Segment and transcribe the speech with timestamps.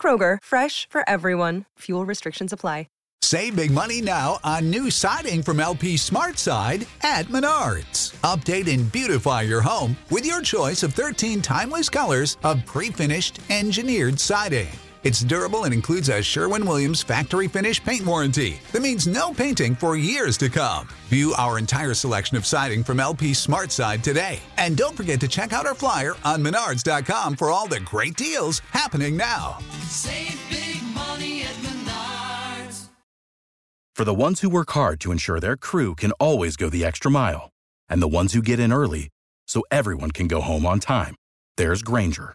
[0.00, 1.64] Kroger, fresh for everyone.
[1.78, 2.86] Fuel restrictions apply.
[3.28, 8.14] Save big money now on new siding from LP Smart Side at Menards.
[8.22, 13.40] Update and beautify your home with your choice of 13 timeless colors of pre finished
[13.50, 14.68] engineered siding.
[15.04, 19.74] It's durable and includes a Sherwin Williams factory finish paint warranty that means no painting
[19.74, 20.88] for years to come.
[21.08, 24.40] View our entire selection of siding from LP Smart Side today.
[24.56, 28.60] And don't forget to check out our flyer on menards.com for all the great deals
[28.70, 29.58] happening now.
[29.86, 32.86] Save big money at Menards.
[33.94, 37.10] For the ones who work hard to ensure their crew can always go the extra
[37.10, 37.50] mile,
[37.88, 39.08] and the ones who get in early
[39.46, 41.14] so everyone can go home on time,
[41.56, 42.34] there's Granger,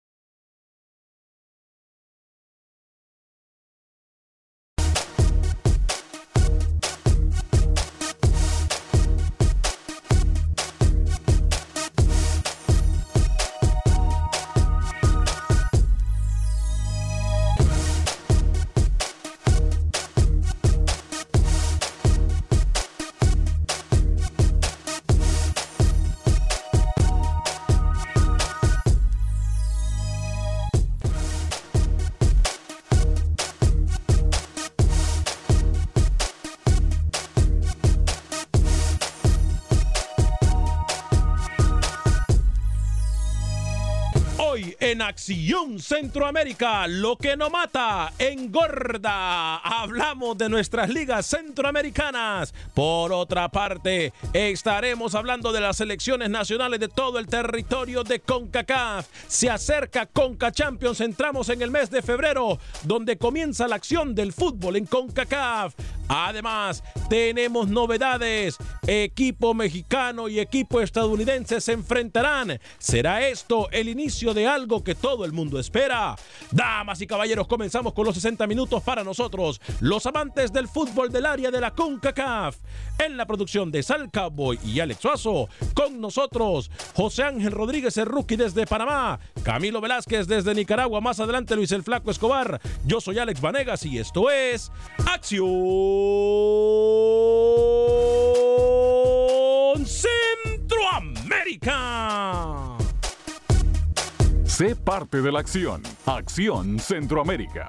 [45.11, 49.57] Acción Centroamérica, lo que no mata, engorda.
[49.57, 52.53] Hablamos de nuestras ligas centroamericanas.
[52.73, 59.05] Por otra parte, estaremos hablando de las selecciones nacionales de todo el territorio de CONCACAF.
[59.27, 64.31] Se acerca CONCA Champions, entramos en el mes de febrero, donde comienza la acción del
[64.31, 65.73] fútbol en CONCACAF.
[66.07, 68.57] Además, tenemos novedades.
[68.87, 72.59] Equipo mexicano y equipo estadounidense se enfrentarán.
[72.79, 76.15] ¿Será esto el inicio de algo que todo el mundo espera?
[76.51, 81.25] Damas y caballeros, comenzamos con los 60 minutos para nosotros, los amantes del fútbol del
[81.25, 82.57] área de la CONCACAF.
[82.99, 88.05] En la producción de Sal Cowboy y Alex Suazo, con nosotros José Ángel Rodríguez, el
[88.05, 92.61] rookie desde Panamá, Camilo Velázquez desde Nicaragua, más adelante Luis el Flaco Escobar.
[92.85, 94.71] Yo soy Alex Vanegas y esto es
[95.07, 95.41] Acción
[99.85, 102.70] Centroamérica.
[104.61, 105.81] Sé parte de la acción.
[106.05, 107.67] Acción Centroamérica.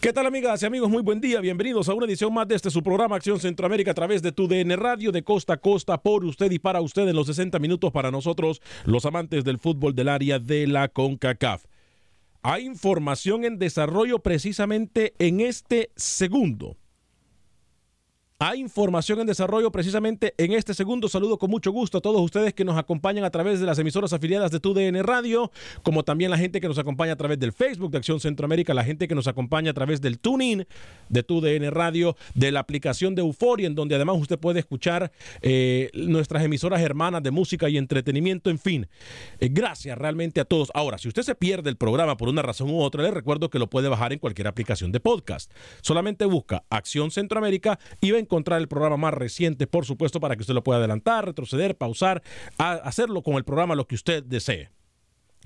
[0.00, 0.88] ¿Qué tal amigas y amigos?
[0.88, 3.94] Muy buen día, bienvenidos a una edición más de este su programa Acción Centroamérica a
[3.94, 7.14] través de tu DN Radio de costa a costa por usted y para usted en
[7.14, 11.66] los 60 minutos para nosotros, los amantes del fútbol del área de la CONCACAF.
[12.40, 16.78] Hay información en desarrollo precisamente en este segundo.
[18.44, 21.08] Hay información en desarrollo precisamente en este segundo.
[21.08, 24.12] Saludo con mucho gusto a todos ustedes que nos acompañan a través de las emisoras
[24.12, 25.52] afiliadas de TUDN Radio,
[25.84, 28.82] como también la gente que nos acompaña a través del Facebook de Acción Centroamérica, la
[28.82, 30.64] gente que nos acompaña a través del tuning
[31.08, 35.88] de TUDN Radio, de la aplicación de Euforia, en donde además usted puede escuchar eh,
[35.94, 38.88] nuestras emisoras hermanas de música y entretenimiento, en fin.
[39.38, 40.72] Eh, gracias realmente a todos.
[40.74, 43.60] Ahora, si usted se pierde el programa por una razón u otra, le recuerdo que
[43.60, 45.52] lo puede bajar en cualquier aplicación de podcast.
[45.80, 50.40] Solamente busca Acción Centroamérica y a encontrar el programa más reciente, por supuesto, para que
[50.40, 52.22] usted lo pueda adelantar, retroceder, pausar,
[52.56, 54.70] hacerlo con el programa lo que usted desee.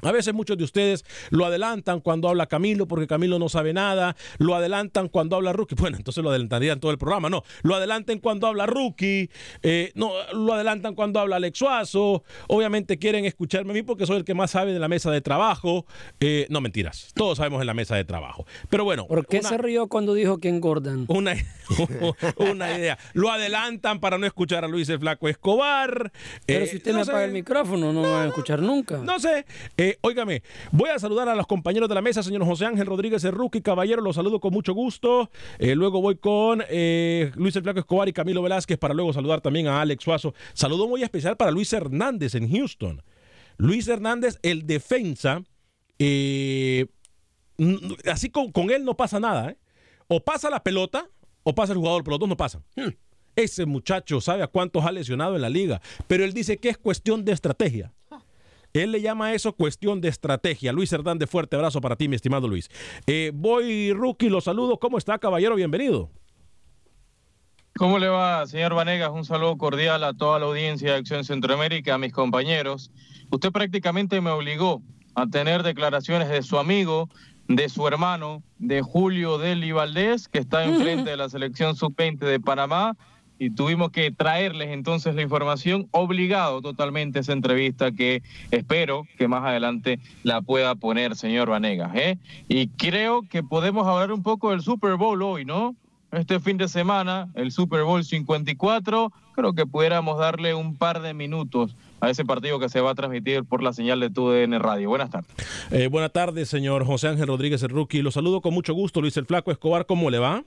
[0.03, 4.15] A veces muchos de ustedes lo adelantan cuando habla Camilo porque Camilo no sabe nada,
[4.39, 8.19] lo adelantan cuando habla Rookie, bueno, entonces lo adelantarían todo el programa, no, lo adelantan
[8.19, 9.31] cuando habla Rookie,
[9.63, 14.17] eh, no, lo adelantan cuando habla Alex Suazo, obviamente quieren escucharme a mí porque soy
[14.19, 15.87] el que más sabe de la mesa de trabajo,
[16.21, 19.07] eh, no mentiras, todos sabemos en la mesa de trabajo, pero bueno.
[19.07, 21.07] ¿Por qué una- se rió cuando dijo que engordan?
[21.09, 21.35] una,
[22.37, 22.99] una idea.
[23.15, 26.13] Lo adelantan para no escuchar a Luis el Flaco Escobar.
[26.47, 28.99] Pero Eh, si usted no me apaga el micrófono, no me van a escuchar nunca.
[28.99, 29.45] No sé.
[29.87, 30.43] Eh, óigame,
[30.73, 34.03] voy a saludar a los compañeros de la mesa, señor José Ángel Rodríguez Rookie, caballero,
[34.03, 35.31] los saludo con mucho gusto.
[35.61, 39.43] Eh, luego voy con eh, Luis el Flaco Escobar y Camilo Velázquez para luego saludar
[39.43, 40.35] también a Alex Suazo.
[40.55, 43.01] Saludo muy especial para Luis Hernández en Houston.
[43.59, 45.45] Luis Hernández, el defensa.
[46.01, 46.87] eh,
[48.11, 49.57] así con, con él no pasa nada.
[50.09, 51.09] O pasa la pelota
[51.45, 52.65] o pasa el jugador, pero los dos no pasan.
[52.75, 52.91] Hmm.
[53.37, 56.77] Ese muchacho sabe a cuántos ha lesionado en la liga, pero él dice que es
[56.77, 57.93] cuestión de estrategia.
[58.83, 60.73] Él le llama a eso cuestión de estrategia.
[60.73, 62.69] Luis Hernández, fuerte abrazo para ti, mi estimado Luis.
[63.07, 64.79] Eh, voy, rookie, lo saludo.
[64.79, 65.55] ¿Cómo está, caballero?
[65.55, 66.11] Bienvenido.
[67.77, 69.11] ¿Cómo le va, señor Vanegas?
[69.11, 72.91] Un saludo cordial a toda la audiencia de Acción Centroamérica, a mis compañeros.
[73.31, 74.81] Usted prácticamente me obligó
[75.15, 77.11] a tener declaraciones de su amigo,
[77.49, 82.41] de su hermano, de Julio Deli Valdés, que está enfrente de la selección sub-20 de
[82.41, 82.97] Panamá,
[83.39, 89.29] y tuvimos que traerles entonces la información, obligado totalmente a esa entrevista que espero que
[89.29, 91.95] más adelante la pueda poner, señor Vanegas.
[91.95, 92.19] ¿eh?
[92.49, 95.75] Y creo que podemos hablar un poco del Super Bowl hoy, ¿no?
[96.13, 101.15] este fin de semana, el Super Bowl 54, creo que pudiéramos darle un par de
[101.15, 104.89] minutos a ese partido que se va a transmitir por la señal de TUDN Radio.
[104.89, 105.31] Buenas tardes.
[105.71, 108.03] Eh, buenas tardes, señor José Ángel Rodríguez, el rookie.
[108.03, 109.87] Lo saludo con mucho gusto, Luis el Flaco Escobar.
[109.87, 110.45] ¿Cómo le va?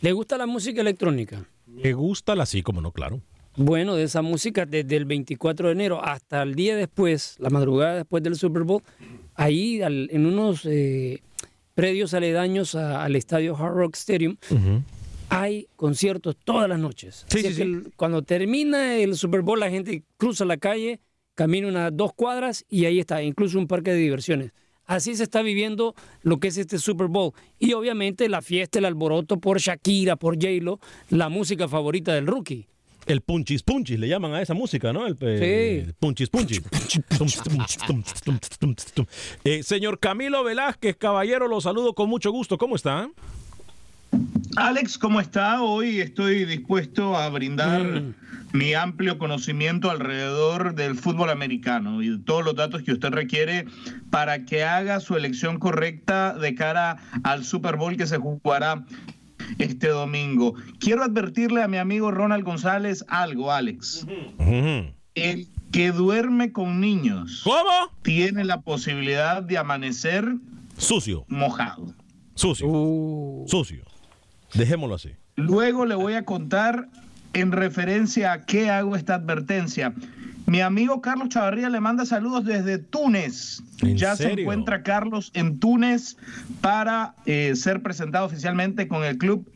[0.00, 1.44] ¿Le gusta la música electrónica?
[1.66, 3.20] Me gusta la sí, como no, claro.
[3.56, 7.94] Bueno, de esa música desde el 24 de enero hasta el día después, la madrugada
[7.94, 8.82] después del Super Bowl,
[9.34, 11.20] ahí al- en unos eh,
[11.74, 14.36] predios aledaños a- al estadio Hard Rock Stadium,
[15.28, 17.24] hay conciertos todas las noches.
[17.28, 17.62] Sí, Así sí, que sí.
[17.62, 21.00] el- cuando termina el Super Bowl, la gente cruza la calle,
[21.34, 24.52] camina unas dos cuadras y ahí está, incluso un parque de diversiones.
[24.86, 27.32] Así se está viviendo lo que es este Super Bowl.
[27.58, 30.78] Y obviamente la fiesta, el alboroto por Shakira, por J-Lo,
[31.10, 32.66] la música favorita del rookie.
[33.06, 35.06] El punchis punchis, le llaman a esa música, ¿no?
[35.06, 35.92] El eh, Sí.
[35.98, 36.62] punchis punchis.
[39.44, 42.56] Eh, señor Camilo Velázquez, caballero, lo saludo con mucho gusto.
[42.58, 43.08] ¿Cómo está?
[44.56, 45.62] Alex, ¿cómo está?
[45.62, 48.02] Hoy estoy dispuesto a brindar
[48.52, 53.66] mi amplio conocimiento alrededor del fútbol americano y todos los datos que usted requiere
[54.10, 58.84] para que haga su elección correcta de cara al Super Bowl que se jugará
[59.58, 60.54] este domingo.
[60.78, 64.06] Quiero advertirle a mi amigo Ronald González algo, Alex.
[65.16, 67.90] El que duerme con niños ¿Cómo?
[68.02, 70.36] tiene la posibilidad de amanecer
[70.76, 71.92] Sucio, mojado.
[72.36, 73.84] sucio, Uh, sucio.
[74.54, 75.10] Dejémoslo así.
[75.36, 76.88] Luego le voy a contar
[77.32, 79.92] en referencia a qué hago esta advertencia.
[80.46, 83.62] Mi amigo Carlos Chavarría le manda saludos desde Túnez.
[83.82, 86.16] ¿En Ya se encuentra Carlos en Túnez
[86.60, 89.50] para eh, ser presentado oficialmente con el club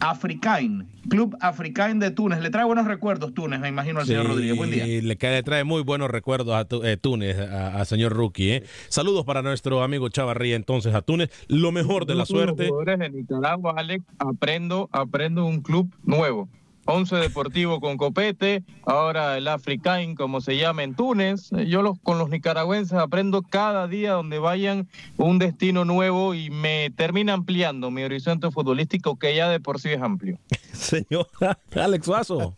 [0.00, 0.86] Africain.
[1.08, 2.40] Club Africain de Túnez.
[2.40, 4.56] Le trae buenos recuerdos Túnez, me imagino al señor Rodríguez.
[4.56, 4.84] Buen día.
[4.86, 8.50] le, cae- le trae muy buenos recuerdos a Tu- eh, Túnez, a, a señor Rookie.
[8.52, 8.62] ¿eh?
[8.88, 11.30] Saludos para nuestro amigo Chavarría, entonces, a Túnez.
[11.48, 12.68] Lo mejor de la los suerte.
[12.68, 16.48] jugadores de Nicaragua, Alex, aprendo, aprendo un club nuevo.
[16.90, 21.50] Once Deportivo con Copete, ahora el Africain, como se llama en Túnez.
[21.66, 26.90] Yo los, con los nicaragüenses aprendo cada día donde vayan un destino nuevo y me
[26.90, 30.38] termina ampliando mi horizonte futbolístico que ya de por sí es amplio.
[30.72, 31.28] Señor
[31.74, 32.56] Alex Suazo.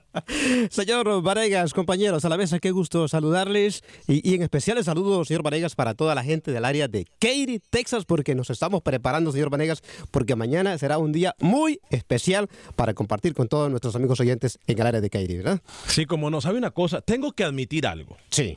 [0.70, 5.24] Señor Varegas, compañeros, a la mesa, qué gusto saludarles y, y en especial el saludo,
[5.24, 9.30] señor Varegas, para toda la gente del área de Katy, Texas, porque nos estamos preparando,
[9.30, 14.18] señor Vanegas, porque mañana será un día muy especial para compartir con todos nuestros amigos
[14.20, 15.60] oyentes en el área de Katy, ¿verdad?
[15.86, 18.16] Sí, como no sabe una cosa, tengo que admitir algo.
[18.30, 18.56] Sí,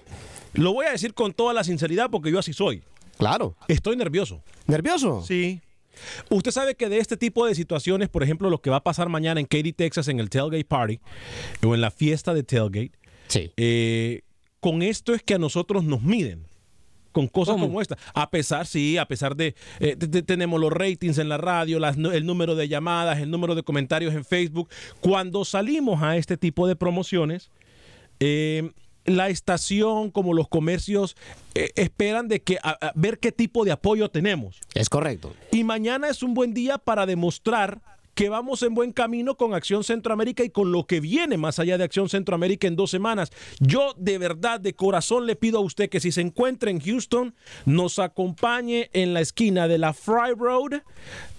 [0.53, 2.81] Lo voy a decir con toda la sinceridad porque yo así soy.
[3.17, 3.55] claro.
[3.67, 4.41] Estoy nervioso.
[4.67, 5.23] ¿Nervioso?
[5.27, 5.61] Sí.
[6.29, 9.09] Usted sabe que de este tipo de situaciones, por ejemplo, lo que va a pasar
[9.09, 10.99] mañana en Katy, Texas, en el Tailgate Party,
[11.63, 12.91] o en la fiesta de Tailgate,
[13.27, 13.51] Sí.
[13.57, 14.21] eh,
[14.59, 16.45] con esto es que a nosotros nos miden.
[17.13, 17.67] Con cosas ¿Cómo?
[17.67, 17.97] como esta.
[18.13, 19.55] A pesar, sí, a pesar de.
[19.79, 23.31] eh, te- te- tenemos los ratings en la radio, las el número de llamadas, el
[23.31, 24.67] número de comentarios en Facebook.
[24.99, 27.51] Cuando salimos a este tipo de promociones,
[28.19, 28.71] eh,
[29.05, 31.15] la estación, como los comercios,
[31.55, 34.59] eh, esperan de que a- a ver qué tipo de apoyo tenemos.
[34.73, 35.33] Es correcto.
[35.51, 37.79] Y mañana es un buen día para demostrar
[38.13, 41.77] que vamos en buen camino con Acción Centroamérica y con lo que viene más allá
[41.77, 43.31] de Acción Centroamérica en dos semanas.
[43.59, 47.35] Yo de verdad, de corazón, le pido a usted que si se encuentra en Houston,
[47.65, 50.81] nos acompañe en la esquina de la Fry Road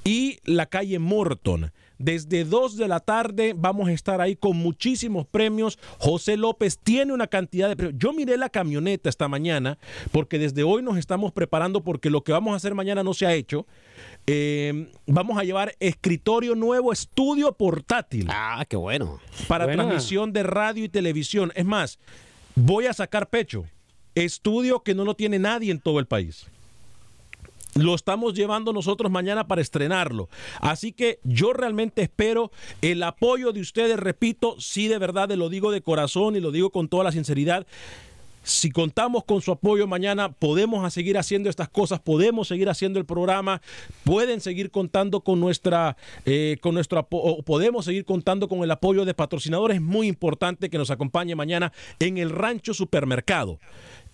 [0.04, 1.73] y la calle Morton.
[2.04, 5.78] Desde 2 de la tarde vamos a estar ahí con muchísimos premios.
[5.99, 7.99] José López tiene una cantidad de premios.
[7.99, 9.78] Yo miré la camioneta esta mañana
[10.12, 13.25] porque desde hoy nos estamos preparando porque lo que vamos a hacer mañana no se
[13.25, 13.66] ha hecho.
[14.26, 18.26] Eh, vamos a llevar escritorio nuevo, estudio portátil.
[18.28, 19.18] Ah, qué bueno.
[19.49, 19.84] Para Buena.
[19.84, 21.52] transmisión de radio y televisión.
[21.54, 21.99] Es más,
[22.54, 23.64] voy a sacar pecho.
[24.14, 26.50] Estudio que no lo tiene nadie en todo el país.
[27.75, 30.28] Lo estamos llevando nosotros mañana para estrenarlo.
[30.61, 32.52] Así que yo realmente espero
[32.83, 36.71] el apoyo de ustedes, repito, sí de verdad, lo digo de corazón y lo digo
[36.71, 37.66] con toda la sinceridad.
[38.47, 43.07] Si contamos con su apoyo mañana, podemos seguir haciendo estas cosas, podemos seguir haciendo el
[43.07, 43.62] programa,
[44.04, 48.71] pueden seguir contando con nuestra, eh, con nuestro apo- o podemos seguir contando con el
[48.71, 49.76] apoyo de patrocinadores.
[49.76, 53.59] Es muy importante que nos acompañe mañana en el Rancho Supermercado.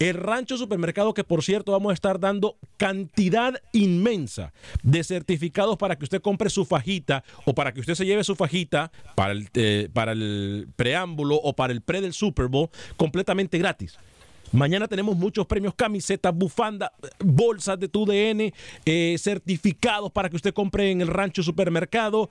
[0.01, 5.97] El Rancho Supermercado que por cierto vamos a estar dando cantidad inmensa de certificados para
[5.97, 9.51] que usted compre su fajita o para que usted se lleve su fajita para el,
[9.53, 13.99] eh, para el preámbulo o para el pre del Super Bowl completamente gratis.
[14.53, 18.55] Mañana tenemos muchos premios, camisetas, bufandas, bolsas de tu DN,
[18.87, 22.31] eh, certificados para que usted compre en el rancho supermercado.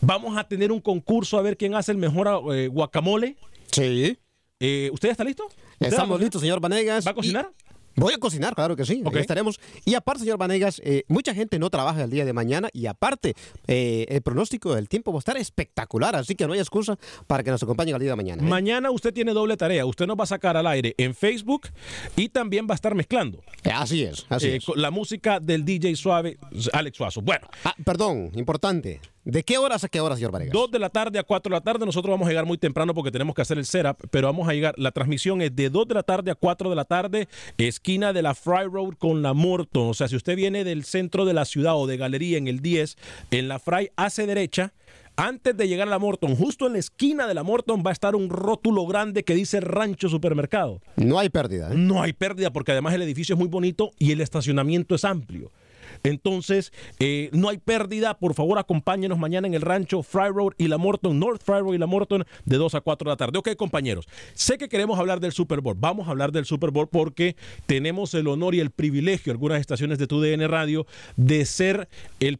[0.00, 3.36] Vamos a tener un concurso a ver quién hace el mejor eh, guacamole.
[3.70, 4.18] Sí.
[4.60, 5.48] Eh, ¿Usted está listo?
[5.84, 7.06] ¿Usted Estamos listos, señor Vanegas.
[7.06, 7.50] ¿Va a cocinar?
[7.60, 9.02] Y- Voy a cocinar, claro que sí.
[9.04, 9.14] Ok.
[9.14, 9.60] Ahí estaremos.
[9.84, 13.34] Y aparte, señor Vanegas, eh, mucha gente no trabaja el día de mañana y aparte,
[13.68, 16.98] eh, el pronóstico del tiempo va a estar espectacular, así que no hay excusa
[17.28, 18.42] para que nos acompañen el día de mañana.
[18.42, 18.46] ¿eh?
[18.46, 19.86] Mañana usted tiene doble tarea.
[19.86, 21.68] Usted nos va a sacar al aire en Facebook
[22.16, 24.64] y también va a estar mezclando Así es, así es.
[24.74, 26.36] la música del DJ Suave,
[26.72, 27.20] Alex Suazo.
[27.22, 29.00] Bueno, Ah, perdón, importante.
[29.24, 30.52] ¿De qué horas a qué horas, señor Vanegas?
[30.52, 31.86] 2 de la tarde a 4 de la tarde.
[31.86, 34.52] Nosotros vamos a llegar muy temprano porque tenemos que hacer el setup, pero vamos a
[34.52, 34.74] llegar.
[34.76, 38.20] La transmisión es de 2 de la tarde a 4 de la tarde, esquina de
[38.20, 39.88] la Fry Road con la Morton.
[39.88, 42.60] O sea, si usted viene del centro de la ciudad o de galería en el
[42.60, 42.96] 10,
[43.30, 44.72] en la Fry hace derecha.
[45.16, 47.92] Antes de llegar a la Morton, justo en la esquina de la Morton va a
[47.92, 50.82] estar un rótulo grande que dice Rancho Supermercado.
[50.96, 51.70] No hay pérdida.
[51.70, 51.76] ¿eh?
[51.76, 55.52] No hay pérdida porque además el edificio es muy bonito y el estacionamiento es amplio.
[56.04, 56.70] Entonces,
[57.00, 58.18] eh, no hay pérdida.
[58.18, 61.74] Por favor, acompáñenos mañana en el rancho Fry Road y la Morton, North Fry Road
[61.74, 63.38] y la Morton, de 2 a 4 de la tarde.
[63.38, 65.76] Ok, compañeros, sé que queremos hablar del Super Bowl.
[65.78, 69.98] Vamos a hablar del Super Bowl porque tenemos el honor y el privilegio, algunas estaciones
[69.98, 71.88] de TUDN Radio, de ser
[72.20, 72.38] el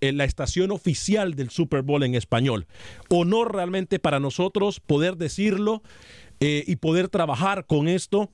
[0.00, 2.66] la estación oficial del Super Bowl en español.
[3.08, 5.82] Honor realmente para nosotros poder decirlo
[6.40, 8.30] eh, y poder trabajar con esto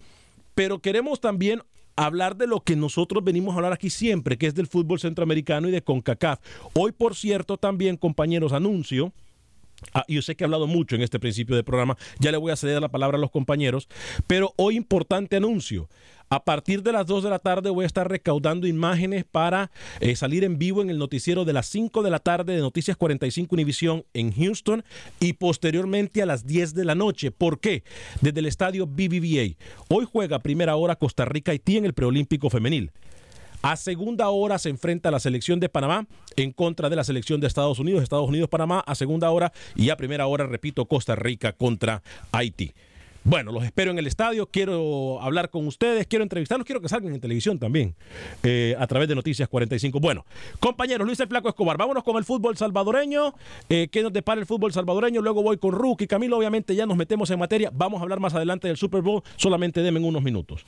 [0.55, 1.63] pero queremos también
[1.97, 5.69] hablar de lo que nosotros venimos a hablar aquí siempre, que es del fútbol centroamericano
[5.69, 6.41] y de CONCACAF.
[6.75, 9.13] Hoy, por cierto, también, compañeros, anuncio.
[9.93, 12.53] Ah, yo sé que he hablado mucho en este principio del programa, ya le voy
[12.53, 13.89] a ceder la palabra a los compañeros,
[14.29, 15.89] pero hoy importante anuncio.
[16.33, 19.71] A partir de las 2 de la tarde voy a estar recaudando imágenes para
[20.01, 22.97] eh, salir en vivo en el noticiero de las 5 de la tarde de Noticias
[22.97, 24.83] 45 Univisión en Houston
[25.21, 27.33] y posteriormente a las 10 de la noche.
[27.33, 27.85] ¿Por qué?
[28.23, 29.59] Desde el estadio BBVA.
[29.91, 32.93] Hoy juega primera hora Costa Rica-Haití en el preolímpico femenil.
[33.61, 37.47] A segunda hora se enfrenta la selección de Panamá en contra de la selección de
[37.47, 38.03] Estados Unidos.
[38.03, 42.73] Estados Unidos-Panamá a segunda hora y a primera hora, repito, Costa Rica contra Haití.
[43.25, 47.15] Bueno, los espero en el estadio, quiero hablar con ustedes, quiero entrevistarlos, quiero que salgan
[47.15, 47.95] en televisión también,
[48.43, 50.01] eh, a través de Noticias 45.
[50.01, 50.27] Bueno,
[50.59, 53.33] compañeros, Luis el Flaco Escobar, vámonos con el fútbol salvadoreño,
[53.69, 55.23] eh, ¿qué nos depara el fútbol salvadoreño?
[55.23, 58.35] Luego voy con Rookie, Camilo, obviamente ya nos metemos en materia, vamos a hablar más
[58.35, 60.65] adelante del Super Bowl, solamente denme unos minutos.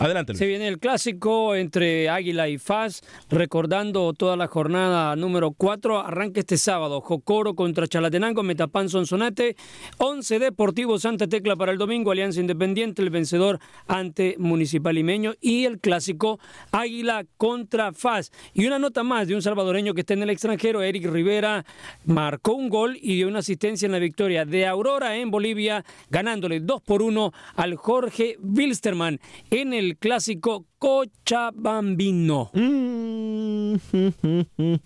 [0.00, 0.34] Adelante.
[0.34, 5.98] Se viene el clásico entre Águila y FAS, recordando toda la jornada número 4.
[6.00, 7.02] Arranca este sábado.
[7.02, 9.56] Jocoro contra Chalatenango, Metapan Sonsonate.
[9.98, 12.12] 11 Deportivo Santa Tecla para el domingo.
[12.12, 15.34] Alianza Independiente, el vencedor ante Municipal Limeño.
[15.38, 16.40] Y el clásico
[16.72, 18.32] Águila contra FAS.
[18.54, 21.66] Y una nota más de un salvadoreño que está en el extranjero, Eric Rivera,
[22.06, 26.60] marcó un gol y dio una asistencia en la victoria de Aurora en Bolivia, ganándole
[26.60, 32.50] 2 por 1 al Jorge Wilstermann en el clásico Cochabambino.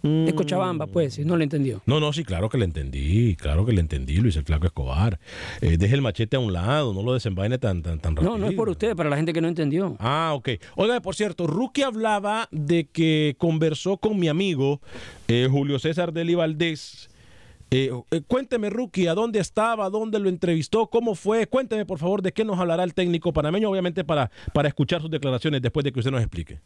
[0.03, 1.83] De Cochabamba, pues, si no lo entendió.
[1.87, 5.21] No, no, sí, claro que le entendí, claro que le entendí, Luis el Flaco Escobar.
[5.61, 8.33] Eh, deje el machete a un lado, no lo desenvaine tan, tan, tan rápido.
[8.33, 9.97] No, no es por usted, para la gente que no entendió.
[10.01, 10.51] Ah, ok.
[10.77, 14.81] Oiga, por cierto, Rookie hablaba de que conversó con mi amigo
[15.29, 17.09] eh, Julio César Deli Valdés.
[17.77, 19.91] Eh, eh, cuénteme, Rookie, ¿a dónde estaba?
[19.91, 20.87] ¿Dónde lo entrevistó?
[20.87, 21.49] ¿Cómo fue?
[21.49, 25.11] Cuénteme, por favor, de qué nos hablará el técnico panameño, obviamente para, para escuchar sus
[25.11, 26.61] declaraciones después de que usted nos explique.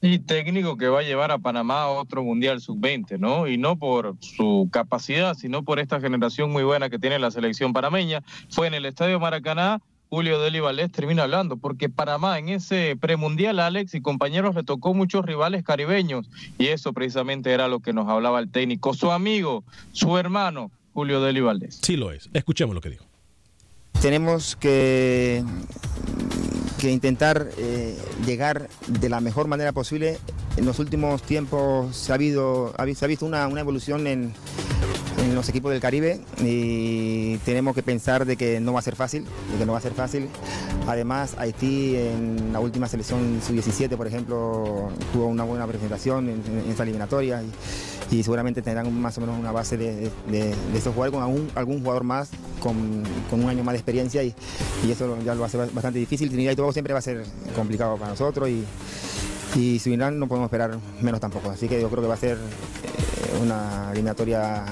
[0.00, 3.46] Y técnico que va a llevar a Panamá a otro Mundial Sub-20, ¿no?
[3.46, 7.72] Y no por su capacidad, sino por esta generación muy buena que tiene la selección
[7.72, 8.24] panameña.
[8.50, 9.80] Fue en el Estadio Maracaná,
[10.10, 14.94] Julio Deli Valdés termina hablando, porque Panamá en ese premundial, Alex y compañeros, le tocó
[14.94, 19.64] muchos rivales caribeños, y eso precisamente era lo que nos hablaba el técnico, su amigo,
[19.92, 21.80] su hermano, Julio Deli Valdés.
[21.82, 22.30] Sí lo es.
[22.32, 23.04] Escuchemos lo que dijo.
[24.00, 25.42] Tenemos que,
[26.78, 30.18] que intentar eh, llegar de la mejor manera posible.
[30.56, 34.34] En los últimos tiempos se ha, habido, se ha visto una, una evolución en,
[35.34, 39.24] los equipos del Caribe y tenemos que pensar de que no va a ser fácil,
[39.52, 40.28] de que no va a ser fácil.
[40.86, 46.70] Además, Haití en la última selección sub-17, por ejemplo, tuvo una buena presentación en, en
[46.70, 47.42] esta eliminatoria
[48.10, 51.50] y, seguramente tendrán más o menos una base de, de, de- estos jugadores con algún,
[51.56, 52.28] algún jugador más
[52.60, 54.32] con, con un año más de experiencia y,
[54.86, 56.28] y eso ya lo hace bastante difícil.
[56.28, 57.24] Trinidad y Tobago siempre va a ser
[57.56, 58.64] complicado para nosotros y,
[59.58, 61.50] y Surinam no podemos esperar menos tampoco.
[61.50, 64.64] Así que yo creo que va a ser eh, una eliminatoria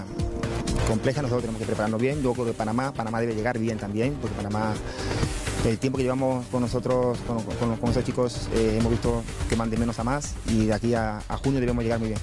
[0.93, 1.23] compleja.
[1.23, 2.23] Nosotros tenemos que prepararnos bien.
[2.23, 4.75] Yo creo que Panamá, Panamá debe llegar bien también, porque Panamá,
[5.65, 9.55] el tiempo que llevamos con nosotros, con, con- con esos chicos, eh, hemos visto que
[9.57, 12.21] van de menos a más y de aquí a, junio debemos llegar muy bien.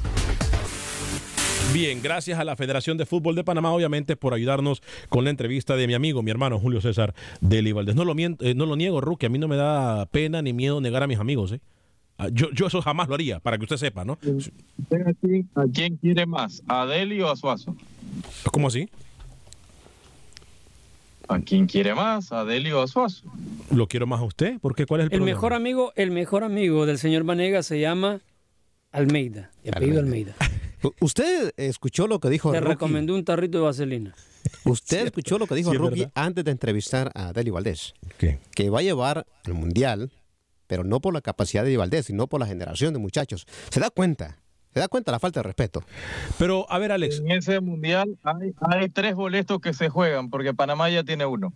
[1.74, 5.76] Bien, gracias a la Federación de Fútbol de Panamá, obviamente, por ayudarnos con la entrevista
[5.76, 7.96] de mi amigo, mi hermano Julio César Deli Valdés.
[7.96, 10.52] No lo, miento- eh, no lo niego, Rookie, a mí no me da pena ni
[10.54, 11.52] miedo negar a mis amigos.
[11.52, 11.60] ¿eh?
[12.22, 14.20] Ah, Yo, yo eso jamás lo haría, para que usted sepa, ¿no?
[14.22, 16.62] ¿Usted a quién, a quién quiere más?
[16.68, 17.76] ¿A Deli o a Suazo?
[18.52, 18.90] ¿Cómo así?
[21.28, 22.32] ¿A quién quiere más?
[22.32, 23.24] ¿A Deli o a Suazo?
[23.72, 24.60] ¿Lo quiero más a usted?
[24.60, 24.86] ¿Por qué?
[24.86, 25.36] ¿Cuál es el, El problema?
[25.36, 28.20] mejor amigo, el mejor amigo del señor Vanega se llama
[28.92, 30.36] Almeida, de apellido Almeida.
[30.84, 32.74] U- ¿Usted escuchó lo que dijo Le Rookie?
[32.74, 34.16] recomendó un tarrito de vaselina.
[34.66, 37.94] ¿Usted escuchó lo que dijo Sí, antes de entrevistar a Deli Valdés?
[38.18, 38.40] ¿Qué?
[38.56, 40.12] Que va a llevar al Mundial,
[40.70, 43.48] pero no por la capacidad de Valdés, sino por la generación de muchachos.
[43.72, 44.38] ¿Se da cuenta?
[44.72, 45.84] ¿Se da cuenta la falta de respeto?
[46.38, 47.20] Pero, a ver, Alex.
[47.26, 51.52] En ese mundial hay, hay tres boletos que se juegan, porque Panamá ya tiene uno.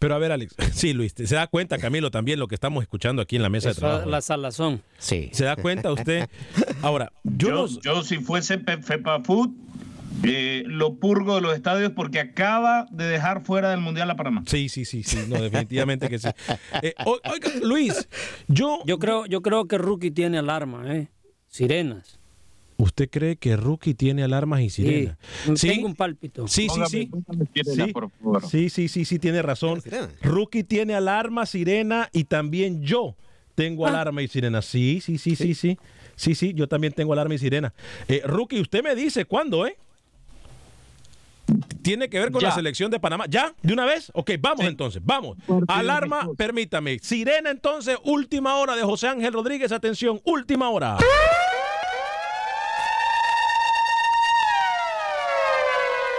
[0.00, 0.56] Pero a ver, Alex.
[0.72, 3.68] Sí, Luis, se da cuenta, Camilo, también lo que estamos escuchando aquí en la mesa
[3.68, 4.10] de trabajo.
[4.10, 4.82] la salazón.
[4.98, 5.30] Sí.
[5.32, 6.28] ¿Se da cuenta usted?
[6.82, 9.50] Ahora, yo, Yo, no- yo si fuese Fepa Food,
[10.24, 14.42] eh, lo purgo de los estadios porque acaba de dejar fuera del Mundial a Panamá.
[14.46, 16.28] Sí, sí, sí, sí, no, definitivamente que sí.
[16.82, 18.08] Eh, o- oiga, Luis,
[18.48, 18.80] yo...
[18.86, 21.08] Yo creo, yo creo que Rookie tiene alarma, ¿eh?
[21.48, 22.18] Sirenas.
[22.76, 25.18] ¿Usted cree que Rookie tiene alarmas y sirenas?
[25.54, 26.48] Sí, tengo un pálpito.
[26.48, 27.06] Sí, sí, sí.
[27.06, 27.92] póngame sirena, Sí.
[27.92, 28.46] por favor.
[28.48, 29.82] sí, sí, sí, sí, tiene razón.
[30.22, 33.16] Rookie tiene alarma, sirena y también yo
[33.54, 33.90] tengo Ah.
[33.90, 34.62] alarma y sirena.
[34.62, 35.78] Sí, sí, sí, sí, sí.
[36.16, 37.74] Sí, sí, yo también tengo alarma y sirena.
[38.08, 39.76] Eh, Rookie, usted me dice cuándo, ¿eh?
[41.82, 43.24] Tiene que ver con la selección de Panamá.
[43.28, 43.54] ¿Ya?
[43.62, 44.10] ¿De una vez?
[44.14, 45.36] Ok, vamos entonces, vamos.
[45.68, 46.98] Alarma, permítame.
[47.00, 49.72] Sirena entonces, última hora de José Ángel Rodríguez.
[49.72, 50.98] Atención, última hora.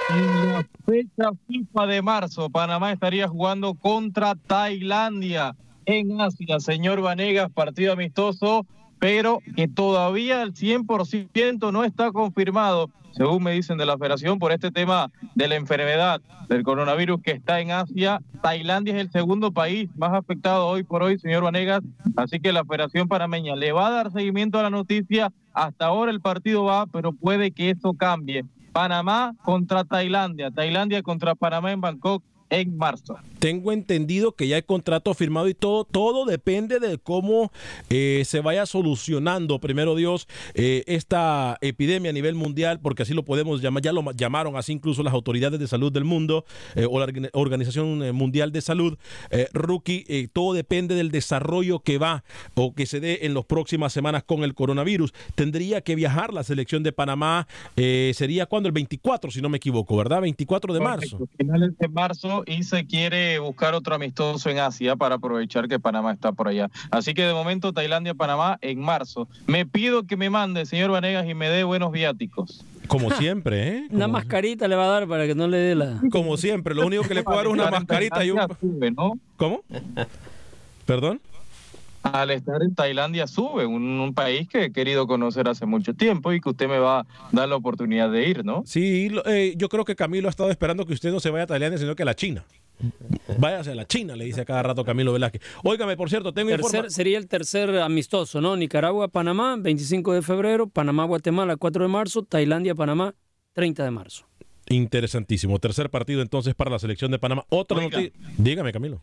[0.09, 6.59] En la fecha FIFA de marzo, Panamá estaría jugando contra Tailandia en Asia.
[6.59, 8.65] Señor Vanegas, partido amistoso,
[9.01, 14.51] pero que todavía al 100% no está confirmado, según me dicen de la federación, por
[14.51, 18.21] este tema de la enfermedad del coronavirus que está en Asia.
[18.43, 21.81] Tailandia es el segundo país más afectado hoy por hoy, señor Vanegas.
[22.15, 25.33] Así que la Federación Panameña le va a dar seguimiento a la noticia.
[25.51, 28.45] Hasta ahora el partido va, pero puede que eso cambie.
[28.71, 33.17] Panamá contra Tailandia, Tailandia contra Panamá en Bangkok en marzo.
[33.39, 37.51] Tengo entendido que ya hay contrato firmado y todo, todo depende de cómo
[37.89, 43.23] eh, se vaya solucionando, primero Dios, eh, esta epidemia a nivel mundial, porque así lo
[43.23, 46.85] podemos llamar, ya lo ma- llamaron así incluso las autoridades de salud del mundo eh,
[46.89, 48.97] o la Organ- Organización eh, Mundial de Salud,
[49.31, 52.23] eh, Rookie, eh, todo depende del desarrollo que va
[52.55, 55.13] o que se dé en las próximas semanas con el coronavirus.
[55.35, 59.57] Tendría que viajar la selección de Panamá, eh, sería cuando el 24, si no me
[59.57, 60.21] equivoco, ¿verdad?
[60.21, 61.27] 24 de marzo.
[61.37, 66.12] Finales de marzo y se quiere buscar otro amistoso en Asia para aprovechar que Panamá
[66.12, 66.69] está por allá.
[66.89, 69.27] Así que de momento Tailandia, Panamá en marzo.
[69.47, 72.63] Me pido que me mande, señor Vanegas, y me dé buenos viáticos.
[72.88, 73.88] Como siempre, ¿eh?
[73.89, 76.01] Una mascarita le va a dar para que no le dé la.
[76.12, 78.39] Como siempre, lo único que le puedo dar es una mascarita y un...
[79.38, 79.63] ¿Cómo?
[80.86, 81.21] ¿Perdón?
[82.03, 86.33] Al estar en Tailandia sube, un, un país que he querido conocer hace mucho tiempo
[86.33, 88.63] y que usted me va a dar la oportunidad de ir, ¿no?
[88.65, 91.43] Sí, lo- eh, yo creo que Camilo ha estado esperando que usted no se vaya
[91.43, 92.43] a Tailandia, sino que a la China.
[93.37, 95.41] Váyase a la China, le dice a cada rato Camilo Velázquez.
[95.63, 96.89] Óigame, por cierto, tengo Tercer- información.
[96.91, 98.55] sería el tercer amistoso, ¿no?
[98.55, 103.13] Nicaragua, Panamá, 25 de febrero, Panamá, Guatemala, 4 de marzo, Tailandia, Panamá,
[103.53, 104.25] 30 de marzo.
[104.69, 105.59] Interesantísimo.
[105.59, 107.45] Tercer partido entonces para la selección de Panamá.
[107.49, 108.11] Otra noticia.
[108.37, 109.01] Dígame, Camilo.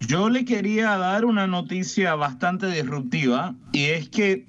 [0.00, 4.46] Yo le quería dar una noticia bastante disruptiva y es que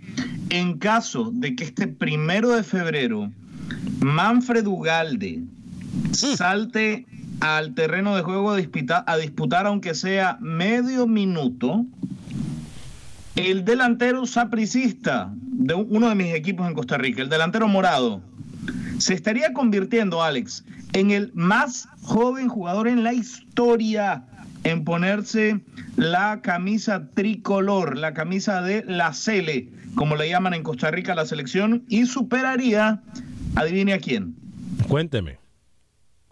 [0.49, 3.31] en caso de que este primero de febrero
[3.99, 5.41] Manfred Ugalde
[6.11, 7.05] salte
[7.39, 11.85] al terreno de juego a disputar, a disputar aunque sea medio minuto,
[13.35, 18.21] el delantero sapricista de uno de mis equipos en Costa Rica, el delantero morado,
[18.97, 24.25] se estaría convirtiendo, Alex, en el más joven jugador en la historia
[24.63, 25.59] en ponerse
[25.95, 31.25] la camisa tricolor, la camisa de la Cele, como le llaman en Costa Rica la
[31.25, 33.01] selección, y superaría,
[33.55, 34.35] adivine a quién.
[34.87, 35.37] Cuénteme.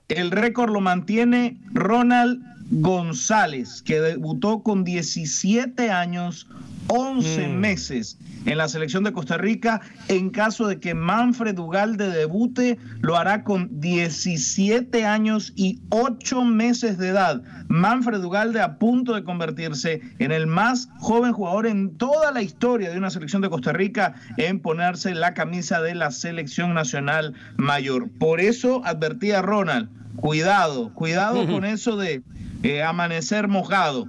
[0.09, 6.47] El récord lo mantiene Ronald González, que debutó con 17 años,
[6.87, 7.59] 11 Mm.
[7.59, 9.81] meses en la selección de Costa Rica.
[10.07, 16.97] En caso de que Manfred Ugalde debute, lo hará con 17 años y 8 meses
[16.97, 17.41] de edad.
[17.67, 22.89] Manfred Ugalde a punto de convertirse en el más joven jugador en toda la historia
[22.89, 28.09] de una selección de Costa Rica en ponerse la camisa de la selección nacional mayor.
[28.17, 32.21] Por eso advertía Ronald, cuidado, cuidado con eso de
[32.63, 34.07] eh, amanecer mojado.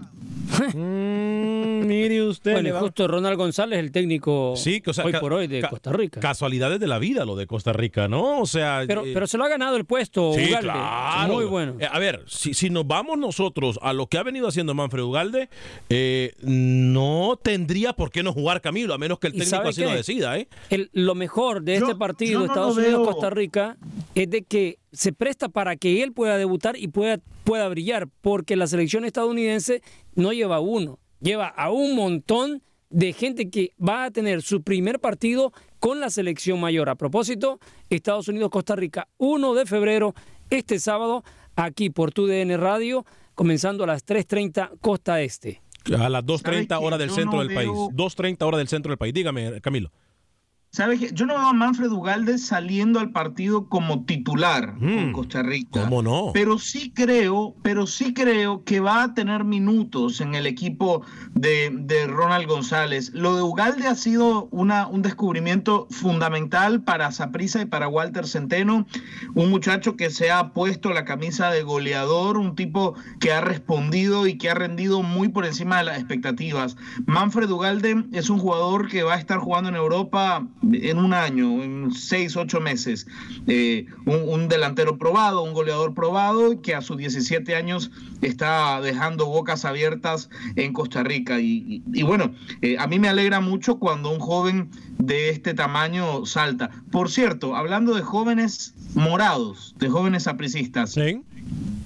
[0.74, 2.52] Mm, mire usted.
[2.52, 5.60] Bueno, va- justo Ronald González, el técnico Sí, que, o sea, hoy por hoy de
[5.60, 6.20] ca- Costa Rica.
[6.20, 8.40] Casualidades de la vida lo de Costa Rica, ¿no?
[8.40, 8.82] O sea.
[8.86, 10.60] Pero, eh, pero se lo ha ganado el puesto, Sí, Ugalde.
[10.60, 11.34] claro.
[11.34, 11.76] Muy bueno.
[11.78, 15.02] Eh, a ver, si, si nos vamos nosotros a lo que ha venido haciendo Manfred
[15.02, 15.48] Ugalde,
[15.88, 19.82] eh, no tendría por qué no jugar Camilo, a menos que el ¿Y técnico así
[19.82, 20.48] lo decida, ¿eh?
[20.70, 23.76] El- lo mejor de Yo- este partido, yo no Estados lo Unidos, veo- Costa Rica,
[24.14, 28.56] es de que se presta para que él pueda debutar y pueda, pueda brillar, porque
[28.56, 29.82] la selección estadounidense
[30.14, 34.62] no lleva a uno, lleva a un montón de gente que va a tener su
[34.62, 36.88] primer partido con la selección mayor.
[36.88, 40.14] A propósito, Estados Unidos-Costa Rica, 1 de febrero,
[40.48, 41.22] este sábado,
[41.54, 45.60] aquí por TUDN Radio, comenzando a las 3.30 Costa Este.
[45.98, 46.74] A las 2.30 ¿Sabe qué?
[46.86, 47.68] horas del centro no del país.
[47.70, 49.12] veo- 2.30 horas del centro del país.
[49.14, 49.92] Dígame, Camilo.
[50.78, 51.10] ¿Sabes qué?
[51.12, 55.82] Yo no veo a Manfred Ugalde saliendo al partido como titular con Mm, Costa Rica.
[55.82, 56.30] ¿Cómo no?
[56.32, 61.02] Pero sí creo, pero sí creo que va a tener minutos en el equipo
[61.34, 63.10] de, de Ronald González.
[63.12, 68.86] Lo de Ugalde ha sido una, un descubrimiento fundamental para Saprissa y para Walter Centeno,
[69.34, 74.28] un muchacho que se ha puesto la camisa de goleador, un tipo que ha respondido
[74.28, 76.76] y que ha rendido muy por encima de las expectativas.
[77.04, 81.62] Manfred Ugalde es un jugador que va a estar jugando en Europa en un año,
[81.62, 83.06] en seis, ocho meses.
[83.46, 87.90] Eh, un, delantero probado, un goleador probado, que a sus 17 años
[88.22, 91.40] está dejando bocas abiertas en Costa Rica.
[91.40, 95.54] Y, y- y bueno, eh, a mí me alegra mucho cuando un joven de este
[95.54, 96.70] tamaño salta.
[96.90, 100.92] Por cierto, hablando de jóvenes morados, de jóvenes apricistas.
[100.92, 101.22] Sí.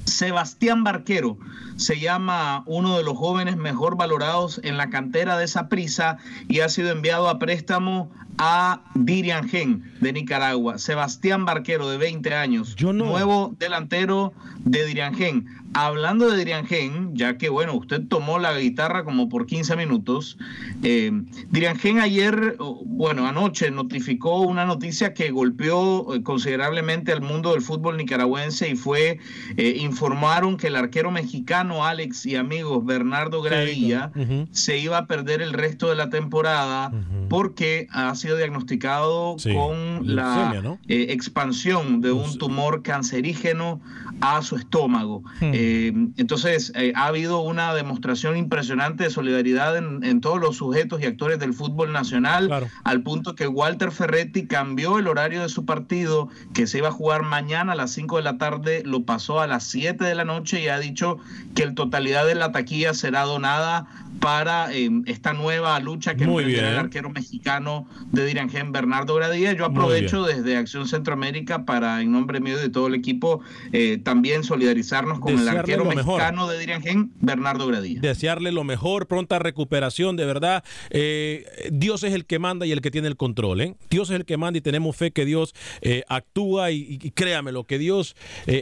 [0.05, 1.39] Sebastián Barquero
[1.77, 6.61] se llama uno de los jóvenes mejor valorados en la cantera de esa prisa y
[6.61, 10.79] ha sido enviado a préstamo a Dirian Gen de Nicaragua.
[10.79, 14.33] Sebastián Barquero de 20 años, Yo no- nuevo delantero
[14.65, 15.47] de Dirian Gen.
[15.75, 20.37] Hablando de Dirian Gen, ya que bueno, usted tomó la guitarra como por 15 minutos,
[20.83, 21.11] eh,
[21.51, 27.63] Dirian Gen ayer, bueno, anoche notificó una noticia que golpeó eh, considerablemente al mundo del
[27.63, 29.19] fútbol nicaragüense y fue,
[29.57, 34.49] eh, informaron que el arquero mexicano Alex y amigos Bernardo Gradilla Ujú.
[34.51, 36.93] se iba a perder el resto de la temporada
[37.31, 40.79] porque ha sido diagnosticado Sí, con la leucemia, ¿no?
[40.89, 43.81] eh, expansión de un tumor cancerígeno
[44.21, 45.23] a su estómago.
[45.41, 45.53] Hmm.
[45.65, 51.01] Eh, entonces, eh, ha habido una demostración impresionante de solidaridad en, en todos los sujetos
[51.01, 52.67] y actores del fútbol nacional, Claro.
[52.83, 56.93] al punto que Walter Ferretti cambió el horario de su partido, que se iba a
[56.93, 60.25] jugar mañana a las 5 de la tarde, lo pasó a las 7 de la
[60.25, 61.19] noche y ha dicho
[61.55, 63.87] que la totalidad de la taquilla será donada
[64.23, 69.53] para eh, esta nueva lucha que Muy el arquero mexicano de Dirangen, Bernardo Gradilla.
[69.53, 73.41] Yo aprovecho desde Acción Centroamérica para, en nombre mío y de todo el equipo,
[73.73, 76.05] eh, también solidarizarnos con el arquero mejor.
[76.05, 78.01] mexicano de Dirangen, Bernardo Gradilla.
[78.01, 80.65] desearle lo mejor, pronta recuperación, de verdad.
[80.91, 83.61] Eh, Dios es el que manda y el que tiene el control.
[83.61, 83.75] ¿eh?
[83.91, 87.51] Dios es el que manda y tenemos fe que Dios eh, actúa y, y créame
[87.51, 88.15] lo que Dios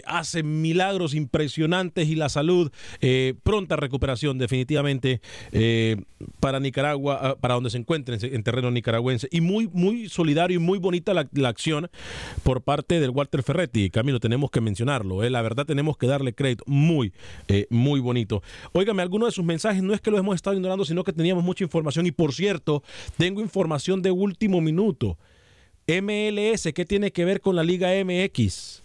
[0.07, 2.70] hace milagros impresionantes y la salud,
[3.01, 5.20] eh, pronta recuperación definitivamente
[5.53, 5.97] eh,
[6.39, 9.29] para Nicaragua, ah, para donde se encuentren en terreno nicaragüense.
[9.31, 11.91] Y muy, muy solidario y muy bonita la, acción
[12.43, 13.91] por parte del Walter Ferretti.
[13.91, 15.23] Camilo, tenemos que mencionarlo.
[15.25, 15.31] ¿eh?
[15.31, 16.65] La verdad tenemos que darle crédito.
[16.67, 17.13] Muy,
[17.49, 18.43] eh, muy bonito.
[18.73, 21.45] Óigame, algunos de sus mensajes no es que los hemos estado ignorando, sino que teníamos
[21.45, 22.07] mucha información.
[22.07, 22.83] Y por cierto,
[23.17, 25.19] tengo información de último minuto.
[25.87, 28.83] MLS, ¿qué tiene que ver con la Liga MX?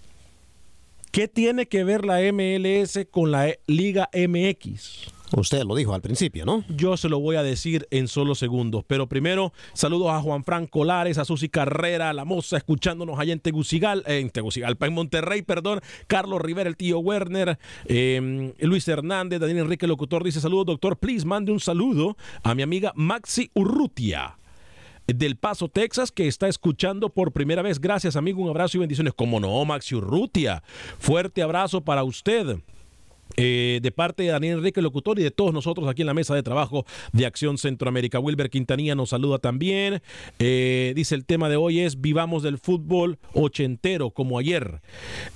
[1.12, 5.14] ¿Qué tiene que ver la MLS con la E- Liga MX?
[5.35, 6.63] Usted lo dijo al principio, ¿no?
[6.69, 8.83] Yo se lo voy a decir en solo segundos.
[8.88, 13.33] Pero primero, saludos a Juan Franco Lares, a Susi Carrera, a la moza, escuchándonos allá
[13.33, 15.81] en Tegucigalpa, en Tegucigalpa, en Monterrey, perdón.
[16.07, 20.97] Carlos Rivera, el tío Werner, eh, Luis Hernández, Daniel Enrique Locutor dice: Saludos, doctor.
[20.97, 24.38] Please, mande un saludo a mi amiga Maxi Urrutia
[25.07, 27.79] del Paso, Texas, que está escuchando por primera vez.
[27.79, 28.41] Gracias, amigo.
[28.41, 29.13] Un abrazo y bendiciones.
[29.13, 30.63] Como no, Maxi Urrutia.
[30.99, 32.57] Fuerte abrazo para usted.
[33.37, 36.33] Eh, de parte de Daniel Enrique Locutor y de todos nosotros aquí en la mesa
[36.35, 38.19] de trabajo de Acción Centroamérica.
[38.19, 40.01] Wilber Quintanilla nos saluda también.
[40.39, 44.81] Eh, dice el tema de hoy es Vivamos del fútbol ochentero como ayer.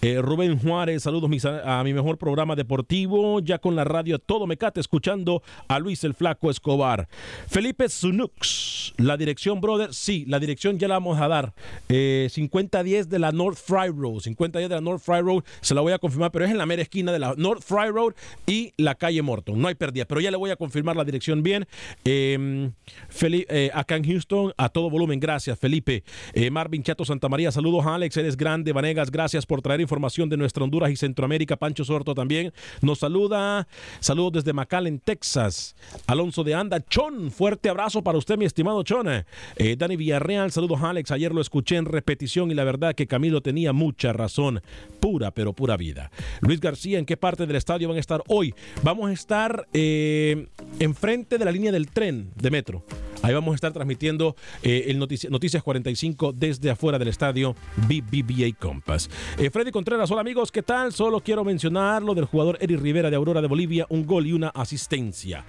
[0.01, 4.79] Eh, Rubén Juárez, saludos a, mi mejor programa deportivo, ya con la radio todo mecate,
[4.79, 7.07] escuchando a Luis el Flaco Escobar.
[7.47, 11.53] Felipe Zunux, la dirección, brother, sí, la dirección ya la vamos a dar.
[11.89, 15.81] Eh, 5010 de la North Fry Road, 5010 de la North Fry Road, se la
[15.81, 18.13] voy a confirmar, pero es en la mera esquina de la North Fry Road
[18.45, 19.59] y la calle Morton.
[19.61, 21.67] No hay pérdida, pero ya le voy a confirmar la dirección bien.
[22.05, 22.69] Eh,
[23.09, 26.03] Feli- eh, acá en Houston, a todo volumen, gracias, Felipe.
[26.33, 30.37] Eh, Marvin Chato Santa María, saludos Alex, eres grande, Vanegas, gracias por traer información de
[30.37, 31.55] nuestra Honduras y Centroamérica.
[31.57, 33.67] Pancho Sorto también nos saluda.
[33.99, 35.75] Saludos desde McAllen, Texas.
[36.07, 39.07] Alonso de Anda, Chon, fuerte abrazo para usted, mi estimado Chon.
[39.55, 43.41] Eh, Dani Villarreal, saludos Alex, ayer lo escuché en repetición y la verdad que Camilo
[43.41, 44.61] tenía mucha razón.
[44.99, 46.11] Pura, pero pura vida.
[46.41, 48.53] Luis García, ¿en qué parte del estadio van a estar hoy?
[48.83, 50.47] Vamos a estar eh,
[50.79, 52.83] enfrente de la línea del tren de metro.
[53.21, 57.53] Ahí vamos a estar transmitiendo eh, el Notici- Noticias 45 desde afuera del estadio
[57.87, 59.09] BBVA Compass.
[59.37, 60.93] Eh, Freddy Contreras, hola amigos, ¿qué tal?
[60.93, 64.31] Solo quiero mencionar lo del jugador Eric Rivera de Aurora de Bolivia, un gol y
[64.33, 65.43] una asistencia.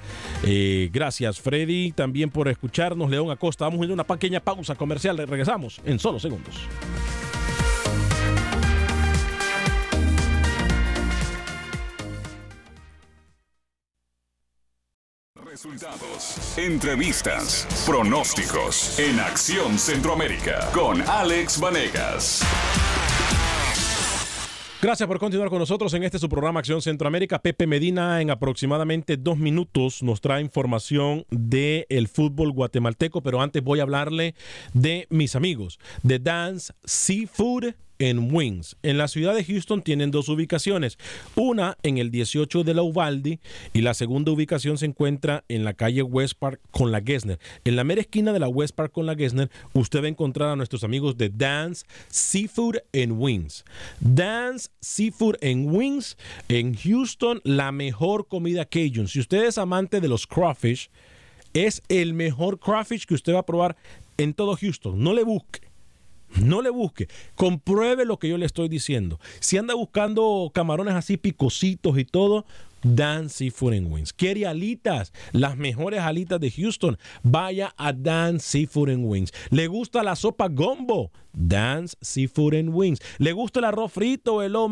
[0.92, 3.08] Gracias Freddy, también por escucharnos.
[3.10, 6.56] León Acosta, vamos a ir a una pequeña pausa comercial, regresamos en solo segundos.
[15.62, 22.42] Resultados, entrevistas, pronósticos en Acción Centroamérica con Alex Vanegas.
[24.80, 27.42] Gracias por continuar con nosotros en este su programa Acción Centroamérica.
[27.42, 33.62] Pepe Medina en aproximadamente dos minutos nos trae información del el fútbol guatemalteco, pero antes
[33.62, 34.34] voy a hablarle
[34.72, 38.76] de mis amigos de Dance Seafood and Wings.
[38.82, 40.98] En la ciudad de Houston tienen dos ubicaciones,
[41.36, 43.40] una en el 18 de la Uvalde
[43.72, 47.38] y la segunda ubicación se encuentra en la calle West Park con la Gessner.
[47.64, 50.50] En la mera esquina de la West Park con la Gessner, usted va a encontrar
[50.50, 53.64] a nuestros amigos de Dance Seafood and Wings.
[54.00, 56.16] Dance Seafood and Wings
[56.48, 59.08] en Houston, la mejor comida Cajun.
[59.08, 60.90] Si usted es amante de los crawfish,
[61.52, 63.76] es el mejor crawfish que usted va a probar
[64.16, 65.02] en todo Houston.
[65.02, 65.69] No le busque.
[66.36, 69.18] No le busque, compruebe lo que yo le estoy diciendo.
[69.40, 72.44] Si anda buscando camarones así picositos y todo,
[72.82, 74.12] Dan Seafood and Wings.
[74.12, 79.32] Quiere alitas, las mejores alitas de Houston, vaya a Dan Seafood and Wings.
[79.50, 81.10] ¿Le gusta la sopa gombo?
[81.32, 83.00] Dan's Seafood and Wings.
[83.18, 84.68] ¿Le gusta el arroz frito, el lo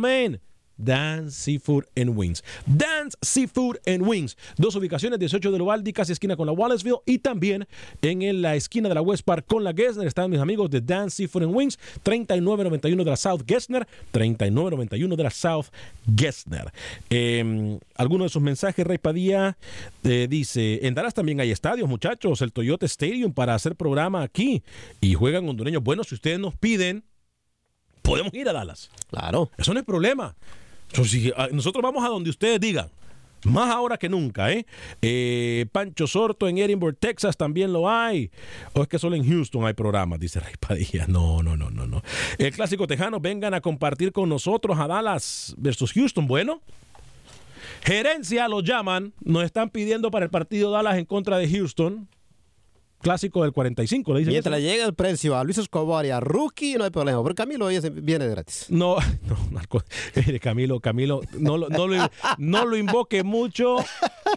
[0.78, 2.42] Dan's Seafood and Wings.
[2.66, 4.36] Dan's Seafood and Wings.
[4.56, 7.66] Dos ubicaciones, 18 de Uvalde, casi esquina con la Wallaceville y también
[8.00, 11.14] en la esquina de la West Park con la Gessner están mis amigos de Dan's
[11.14, 15.66] Seafood and Wings, 3991 de la South Gessner, 3991 de la South
[16.16, 16.72] Gessner.
[17.10, 19.58] Eh, alguno de sus mensajes, Rey Padilla
[20.04, 24.62] eh, dice, en Dallas también hay estadios, muchachos, el Toyota Stadium para hacer programa aquí
[25.00, 25.82] y juegan hondureños.
[25.82, 27.04] Bueno, si ustedes nos piden,
[28.02, 28.90] podemos ir a Dallas.
[29.10, 29.50] Claro.
[29.58, 30.36] Eso no es problema.
[31.36, 32.90] Ah, nosotros vamos a donde ustedes digan.
[33.44, 34.66] Más ahora que nunca, ¿eh?
[35.00, 38.30] Eh, Pancho Sorto en Edinburgh, Texas también lo hay.
[38.72, 41.06] O es que solo en Houston hay programas, dice Rey Padilla.
[41.06, 42.02] No, no, no, no, no.
[42.38, 46.26] El clásico tejano, vengan a compartir con nosotros a Dallas versus Houston.
[46.26, 46.60] Bueno,
[47.84, 52.08] gerencia lo llaman, nos están pidiendo para el partido Dallas en contra de Houston.
[53.00, 54.32] Clásico del 45, le dicen.
[54.32, 57.22] Mientras llega el precio a Luis Escobar y a Rookie, no hay problema.
[57.22, 58.66] Porque Camilo viene de gratis.
[58.70, 58.96] No,
[59.28, 59.82] no, no, al co-
[60.16, 63.76] mire, Camilo, Camilo, no, lo- no, lo, no lo invoque mucho,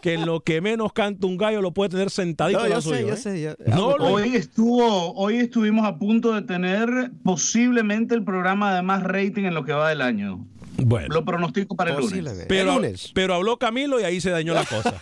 [0.01, 3.01] que en lo que menos canta un gallo lo puede tener sentadito No, yo sé,
[3.07, 3.17] yo ¿eh?
[3.17, 8.75] sé, yo- No lo- Hoy estuvo, hoy estuvimos a punto de tener posiblemente el programa
[8.75, 10.45] de más rating en lo que va del año.
[10.85, 11.13] Bueno.
[11.13, 12.45] Lo pronostico para el lunes.
[12.47, 13.11] Pero, El lunes.
[13.13, 15.01] pero habló Camilo y ahí se dañó la cosa.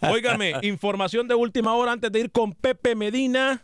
[0.00, 3.62] Óigame, información de última hora antes de ir con Pepe Medina.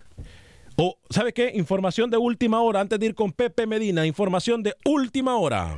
[0.76, 1.52] O, ¿sabe qué?
[1.55, 4.05] Información de última hora antes de ir con Pepe Medina.
[4.07, 5.74] Información de última hora.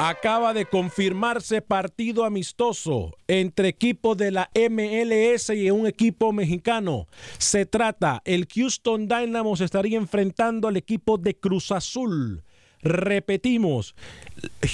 [0.00, 7.08] Acaba de confirmarse partido amistoso entre equipos de la MLS y un equipo mexicano.
[7.38, 12.44] Se trata, el Houston Dynamo se estaría enfrentando al equipo de Cruz Azul.
[12.80, 13.96] Repetimos,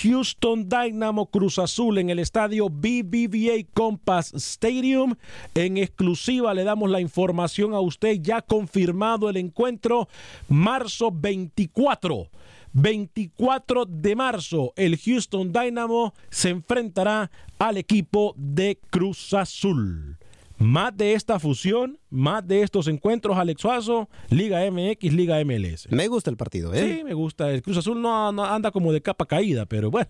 [0.03, 5.15] Houston Dynamo Cruz Azul en el estadio BBVA Compass Stadium.
[5.55, 10.07] En exclusiva le damos la información a usted, ya confirmado el encuentro,
[10.49, 12.29] marzo 24.
[12.75, 20.19] 24 de marzo, el Houston Dynamo se enfrentará al equipo de Cruz Azul.
[20.59, 25.89] Más de esta fusión, más de estos encuentros, Alex Suazo, Liga MX, Liga MLS.
[25.91, 26.99] Me gusta el partido, ¿eh?
[26.99, 27.51] Sí, me gusta.
[27.51, 30.09] El Cruz Azul no, no anda como de capa caída, pero bueno.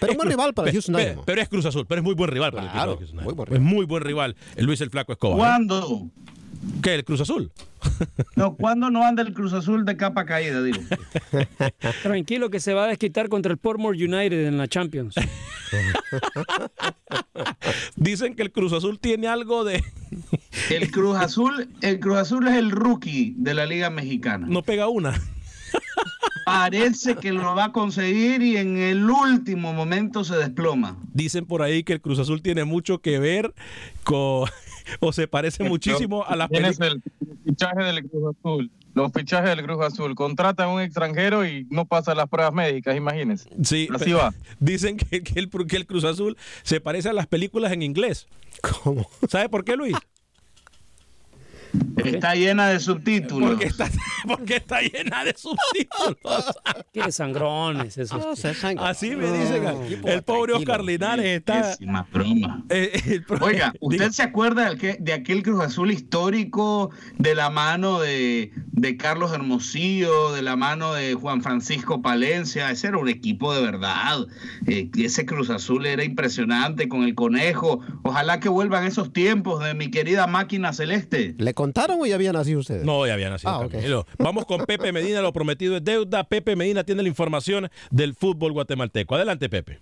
[0.00, 1.22] Pero un buen rival para el Houston Pe- Dynamo.
[1.26, 3.24] Pero es Cruz Azul, pero es muy buen rival para Claro, el equipo de Houston
[3.24, 5.36] muy buen Es muy buen rival, el Luis el Flaco Escobar.
[5.36, 5.38] ¿eh?
[5.40, 6.08] ¿Cuándo?
[6.82, 6.94] ¿Qué?
[6.94, 7.52] ¿El Cruz Azul?
[8.36, 10.80] No, ¿cuándo no anda el Cruz Azul de capa caída, digo?
[12.02, 15.14] Tranquilo que se va a desquitar contra el Portmore United en la Champions.
[17.96, 19.82] Dicen que el Cruz Azul tiene algo de.
[20.70, 24.46] El Cruz Azul, el Cruz Azul es el rookie de la Liga Mexicana.
[24.48, 25.18] No pega una.
[26.44, 30.98] Parece que lo va a conseguir y en el último momento se desploma.
[31.12, 33.54] Dicen por ahí que el Cruz Azul tiene mucho que ver
[34.04, 34.48] con.
[35.00, 37.04] O se parece muchísimo a las Tienes películas.
[37.20, 38.70] el fichaje del Cruz Azul.
[38.94, 40.14] Los fichajes del Cruz Azul.
[40.14, 43.48] Contratan a un extranjero y no pasa las pruebas médicas, imagínense.
[43.62, 44.34] Sí, Así va.
[44.60, 48.26] Dicen que, que el, que el Cruz Azul se parece a las películas en inglés.
[48.82, 49.08] ¿Cómo?
[49.28, 49.96] ¿Sabe por qué, Luis?
[52.04, 53.50] Está llena de subtítulos.
[53.50, 53.88] Porque está,
[54.26, 56.54] porque está llena de subtítulos.
[56.92, 58.44] Qué sangrones esos.
[58.78, 59.64] Así me dicen.
[60.04, 61.76] el pobre Oscar Linares está.
[62.12, 62.64] Broma.
[62.70, 64.12] eh, el pro- Oiga, ¿usted Diga.
[64.12, 69.32] se acuerda de aquel, de aquel Cruz Azul histórico de la mano de, de Carlos
[69.32, 72.70] Hermosillo, de la mano de Juan Francisco Palencia?
[72.70, 74.26] Ese era un equipo de verdad.
[74.66, 77.80] Eh, ese Cruz Azul era impresionante con el conejo.
[78.02, 81.34] Ojalá que vuelvan esos tiempos de mi querida máquina celeste.
[81.38, 82.84] ¿Le contaron o ya habían nacido ustedes?
[82.84, 83.52] No, ya había nacido.
[83.52, 84.14] Ah.
[84.18, 86.24] Vamos con Pepe Medina, lo prometido es deuda.
[86.24, 89.14] Pepe Medina tiene la información del fútbol guatemalteco.
[89.14, 89.78] Adelante, Pepe.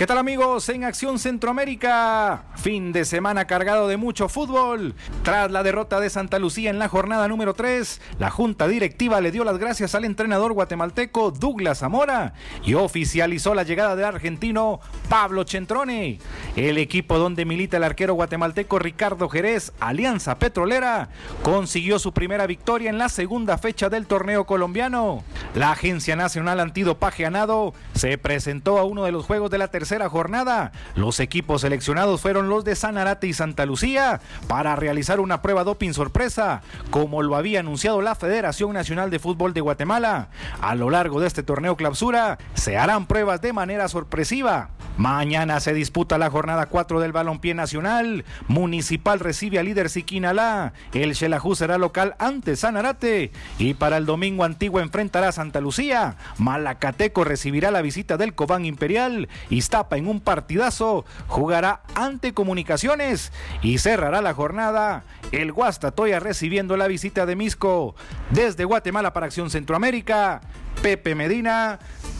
[0.00, 2.44] ¿Qué tal amigos en Acción Centroamérica?
[2.56, 4.94] Fin de semana cargado de mucho fútbol.
[5.22, 9.30] Tras la derrota de Santa Lucía en la jornada número 3, la junta directiva le
[9.30, 12.32] dio las gracias al entrenador guatemalteco Douglas Zamora
[12.64, 16.18] y oficializó la llegada del argentino Pablo Centrone.
[16.56, 21.10] El equipo donde milita el arquero guatemalteco Ricardo Jerez, Alianza Petrolera,
[21.42, 25.22] consiguió su primera victoria en la segunda fecha del torneo colombiano.
[25.54, 29.89] La Agencia Nacional Antidopaje ANADO se presentó a uno de los juegos de la tercera
[30.08, 30.72] jornada.
[30.94, 35.92] Los equipos seleccionados fueron los de Sanarate y Santa Lucía para realizar una prueba doping
[35.92, 40.28] sorpresa, como lo había anunciado la Federación Nacional de Fútbol de Guatemala.
[40.60, 44.70] A lo largo de este torneo clausura se harán pruebas de manera sorpresiva.
[45.00, 48.26] Mañana se disputa la jornada 4 del Balompié Nacional.
[48.48, 50.74] Municipal recibe al líder Siquinalá.
[50.92, 53.32] El Xelajú será local ante Sanarate.
[53.58, 56.16] Y para el domingo Antigua enfrentará a Santa Lucía.
[56.36, 59.30] Malacateco recibirá la visita del Cobán Imperial.
[59.48, 63.32] Iztapa en un partidazo jugará ante Comunicaciones.
[63.62, 67.94] Y cerrará la jornada el Guastatoya recibiendo la visita de Misco.
[68.32, 70.42] Desde Guatemala para Acción Centroamérica,
[70.82, 71.78] Pepe Medina,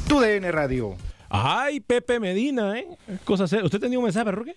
[0.08, 0.96] TUDN Radio.
[1.30, 2.86] Ay, Pepe Medina, ¿eh?
[3.24, 3.64] Cosa seria.
[3.64, 4.54] ¿Usted tenía un mensaje, Rookie?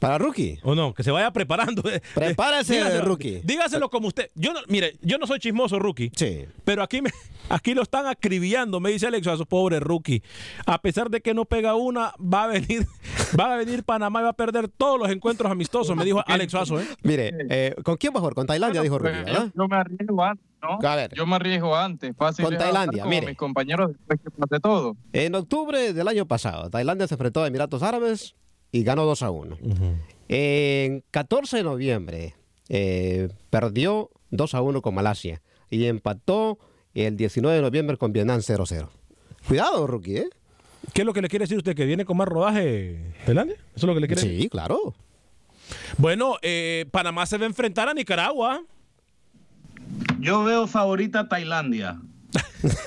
[0.00, 0.58] ¿Para Rookie?
[0.62, 0.94] ¿O no?
[0.94, 1.82] Que se vaya preparando.
[2.14, 3.40] Prepárese, Dígaselo- Rookie.
[3.44, 4.30] Dígaselo como usted.
[4.34, 6.10] Yo no, mire, yo no soy chismoso, Rookie.
[6.16, 6.46] Sí.
[6.64, 7.10] Pero aquí, me,
[7.50, 10.22] aquí lo están acribillando, me dice Alex a su pobre Rookie.
[10.64, 12.86] A pesar de que no pega una, va a venir,
[13.38, 16.50] va a venir Panamá y va a perder todos los encuentros amistosos, me dijo Alex
[16.50, 16.86] Suazo, ¿eh?
[17.02, 18.34] Mire, eh, ¿con quién va a jugar?
[18.34, 19.52] Con Tailandia, dijo Pues, Rookie, yo, ¿verdad?
[19.54, 20.78] yo me arriesgo antes, ¿no?
[20.88, 21.14] A ver.
[21.14, 22.14] Yo me arriesgo antes.
[22.16, 23.26] Fácil Con Tailandia, como mire.
[23.28, 24.96] mis compañeros después que pase todo.
[25.12, 28.34] En octubre del año pasado, Tailandia se enfrentó a Emiratos Árabes
[28.72, 29.58] y ganó 2 a 1.
[30.28, 32.34] En 14 de noviembre
[32.68, 36.58] eh, perdió 2 a 1 con Malasia y empató
[36.94, 38.88] el 19 de noviembre con Vietnam 0-0.
[39.48, 40.30] Cuidado, rookie, ¿eh?
[40.94, 41.74] ¿Qué es lo que le quiere decir usted?
[41.76, 43.56] ¿Que viene con más rodaje Tailandia?
[43.56, 44.40] ¿Eso es lo que le quiere decir?
[44.42, 44.94] Sí, claro.
[45.98, 48.62] Bueno, eh, Panamá se va a enfrentar a Nicaragua.
[50.20, 51.98] Yo veo favorita Tailandia.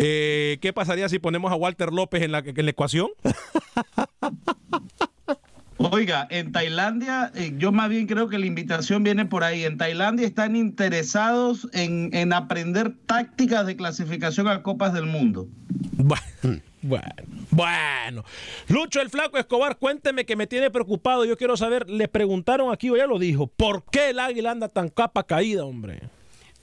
[0.00, 3.08] Eh, ¿Qué pasaría si ponemos a Walter López en la, en la ecuación?
[5.76, 9.64] Oiga, en Tailandia, eh, yo más bien creo que la invitación viene por ahí.
[9.64, 15.48] En Tailandia están interesados en, en aprender tácticas de clasificación a Copas del Mundo.
[16.00, 17.04] Bueno, bueno,
[17.50, 18.24] bueno.
[18.68, 21.24] Lucho el Flaco Escobar, cuénteme que me tiene preocupado.
[21.24, 24.68] Yo quiero saber, le preguntaron aquí, o ya lo dijo, ¿por qué el águila anda
[24.68, 26.00] tan capa caída, hombre?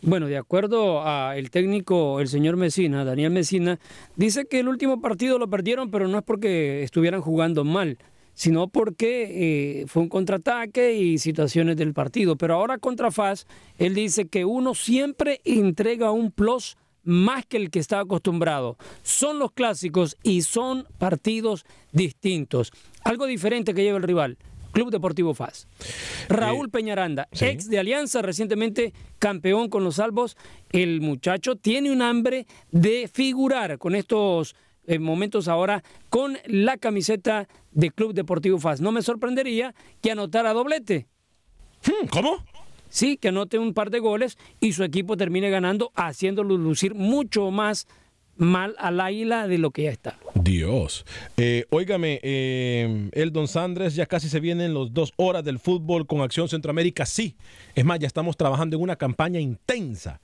[0.01, 3.79] Bueno, de acuerdo al técnico, el señor Mesina, Daniel Mesina,
[4.15, 7.97] dice que el último partido lo perdieron, pero no es porque estuvieran jugando mal,
[8.35, 12.35] sino porque eh, fue un contraataque y situaciones del partido.
[12.35, 13.47] Pero ahora contra FAS,
[13.79, 18.77] él dice que uno siempre entrega un plus más que el que estaba acostumbrado.
[19.03, 22.73] Son los clásicos y son partidos distintos.
[23.03, 24.37] Algo diferente que lleva el rival.
[24.75, 25.69] Club Deportivo FAS.
[26.27, 27.45] Raúl Peñaranda, sí.
[27.45, 30.35] ex de Alianza, recientemente campeón con los salvos.
[30.69, 34.53] El muchacho tiene un hambre de figurar con estos
[34.85, 38.81] eh, momentos ahora con la camiseta de Club Deportivo FAS.
[38.81, 41.07] No me sorprendería que anotara doblete.
[42.11, 42.43] ¿Cómo?
[42.89, 47.51] Sí, que anote un par de goles y su equipo termine ganando, haciéndolo lucir mucho
[47.51, 47.87] más
[48.37, 50.17] mal al águila de lo que ya está.
[50.33, 51.05] Dios.
[51.37, 56.21] Eh, óigame, eh, Eldon Sandres, ya casi se vienen los dos horas del fútbol con
[56.21, 57.05] Acción Centroamérica.
[57.05, 57.35] Sí,
[57.75, 60.19] es más, ya estamos trabajando en una campaña intensa.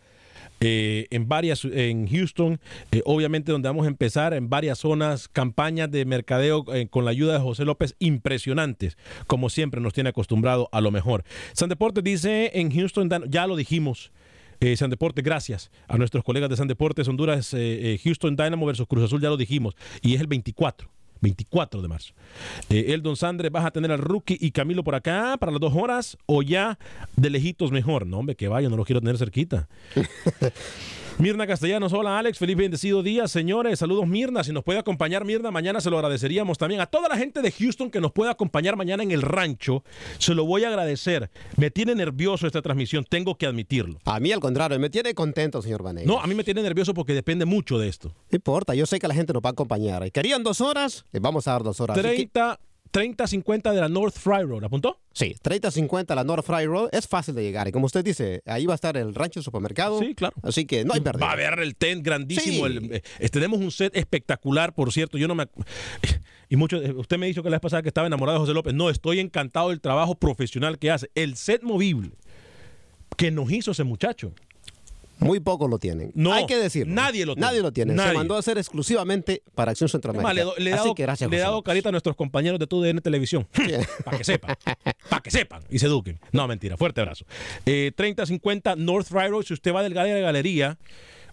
[0.62, 2.60] Eh, en varias, en Houston,
[2.92, 7.12] eh, obviamente donde vamos a empezar, en varias zonas, campañas de mercadeo eh, con la
[7.12, 8.98] ayuda de José López impresionantes,
[9.28, 11.24] como siempre nos tiene acostumbrado a lo mejor.
[11.54, 14.12] San Deportes dice en Houston, ya lo dijimos,
[14.60, 18.86] eh, San Deporte, gracias a nuestros colegas de San Deportes, Honduras, eh, Houston Dynamo versus
[18.88, 21.01] Cruz Azul, ya lo dijimos, y es el 24.
[21.22, 22.14] 24 de marzo.
[22.70, 25.74] Eh, Eldon Sandre, vas a tener al rookie y Camilo por acá para las dos
[25.76, 26.78] horas o ya
[27.16, 28.06] de lejitos mejor.
[28.06, 29.68] No, hombre, que vaya, no lo quiero tener cerquita.
[31.22, 35.52] Mirna Castellanos, hola Alex, feliz bendecido día, señores, saludos Mirna, si nos puede acompañar Mirna,
[35.52, 36.82] mañana se lo agradeceríamos también.
[36.82, 39.84] A toda la gente de Houston que nos pueda acompañar mañana en el rancho,
[40.18, 41.30] se lo voy a agradecer.
[41.58, 44.00] Me tiene nervioso esta transmisión, tengo que admitirlo.
[44.06, 46.08] A mí al contrario, me tiene contento, señor Vanegas.
[46.08, 48.16] No, a mí me tiene nervioso porque depende mucho de esto.
[48.32, 50.12] No importa, yo sé que la gente nos va a acompañar.
[50.12, 52.00] Querían dos horas, les vamos a dar dos horas.
[52.00, 52.60] Así que- 30,
[52.92, 55.00] 30, 50 de la North Fry Road, ¿apuntó?
[55.14, 57.68] Sí, 30-50 la North Fry Road es fácil de llegar.
[57.68, 60.00] Y como usted dice, ahí va a estar el rancho supermercado.
[60.00, 60.36] Sí, claro.
[60.44, 61.26] Así que no hay pérdida.
[61.26, 62.68] Va a haber el tent grandísimo.
[62.68, 62.74] Sí.
[62.78, 65.18] el- eh, tenemos un set espectacular, por cierto.
[65.18, 65.48] Yo no me.
[66.50, 68.54] Y mucho, eh, usted me dijo que la vez pasada que estaba enamorado de José
[68.54, 68.74] López.
[68.74, 71.10] No, estoy encantado del trabajo profesional que hace.
[71.16, 72.12] El set movible
[73.16, 74.34] que nos hizo ese muchacho.
[75.22, 76.12] Muy pocos lo tienen.
[76.16, 76.94] No, hay que decirlo.
[76.94, 77.46] nadie lo tiene.
[77.48, 77.96] Nadie lo tiene.
[77.96, 80.30] Se mandó a hacer exclusivamente para Acción Centroamérica.
[80.32, 82.68] Además, le, he Así dado, que gracias, le he dado carita a nuestros compañeros de
[82.68, 83.48] TUDN Televisión.
[84.04, 84.56] para que sepan.
[85.10, 86.20] Para que sepan y se eduquen.
[86.32, 86.76] No, mentira.
[86.78, 87.26] Fuerte abrazo.
[87.66, 89.44] Eh, 3050 North Fry Road.
[89.44, 90.78] Si usted va del Galería de Galería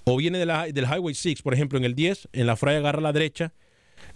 [0.04, 2.74] o viene de la- del Highway 6, por ejemplo, en el 10, en la Fry
[2.74, 3.52] agarra a la derecha.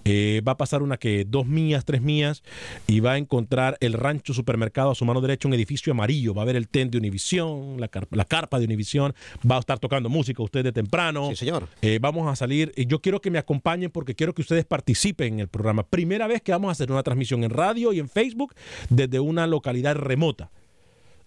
[0.04, 2.42] Eh, va a pasar una que dos millas, tres millas
[2.86, 6.34] y va a encontrar el rancho supermercado a su mano derecha, un edificio amarillo.
[6.34, 9.14] Va a ver el tent de Univisión, la, car- la carpa de Univisión.
[9.48, 11.28] Va a estar tocando música usted de temprano.
[11.30, 11.68] Sí, señor.
[11.82, 12.72] Eh, vamos a salir.
[12.76, 15.82] y Yo quiero que me acompañen porque quiero que ustedes participen en el programa.
[15.84, 18.54] Primera vez que vamos a hacer una transmisión en radio y en Facebook
[18.88, 20.50] desde una localidad remota.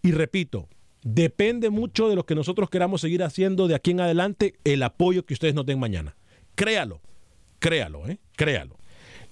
[0.01, 0.67] Y repito,
[1.03, 5.25] depende mucho de lo que nosotros queramos seguir haciendo de aquí en adelante, el apoyo
[5.25, 6.15] que ustedes nos den mañana.
[6.55, 7.01] Créalo,
[7.59, 8.19] créalo, ¿eh?
[8.35, 8.77] Créalo.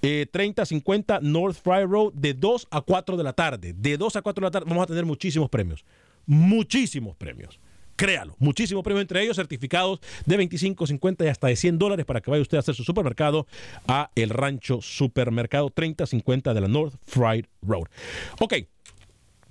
[0.01, 3.73] Eh, 3050 North Fry Road de 2 a 4 de la tarde.
[3.73, 5.85] De 2 a 4 de la tarde vamos a tener muchísimos premios.
[6.25, 7.59] Muchísimos premios.
[7.95, 12.21] Créalo, muchísimos premios, entre ellos certificados de 25, 50 y hasta de 100 dólares para
[12.21, 13.45] que vaya usted a hacer su supermercado
[13.87, 17.85] a El Rancho Supermercado 3050 de la North Fried Road.
[18.39, 18.55] Ok,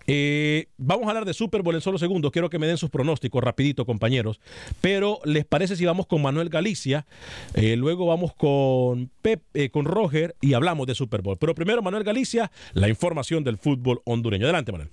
[0.06, 2.32] eh, vamos a hablar de Super Bowl en solo segundos.
[2.32, 4.40] Quiero que me den sus pronósticos rapidito, compañeros.
[4.80, 7.06] Pero, ¿les parece si vamos con Manuel Galicia?
[7.54, 11.36] Eh, luego vamos con Pep, eh, con Roger y hablamos de Super Bowl.
[11.38, 14.44] Pero primero, Manuel Galicia, la información del fútbol hondureño.
[14.44, 14.90] Adelante, Manuel.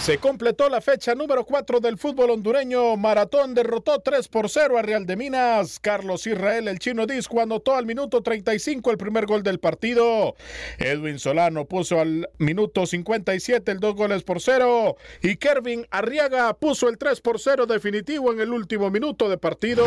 [0.00, 2.96] Se completó la fecha número 4 del fútbol hondureño.
[2.96, 5.78] Maratón derrotó 3 por 0 a Real de Minas.
[5.78, 10.36] Carlos Israel, el chino disco, anotó al minuto 35 el primer gol del partido.
[10.78, 14.96] Edwin Solano puso al minuto 57 el dos goles por 0.
[15.22, 19.86] Y Kervin Arriaga puso el 3 por 0 definitivo en el último minuto de partido.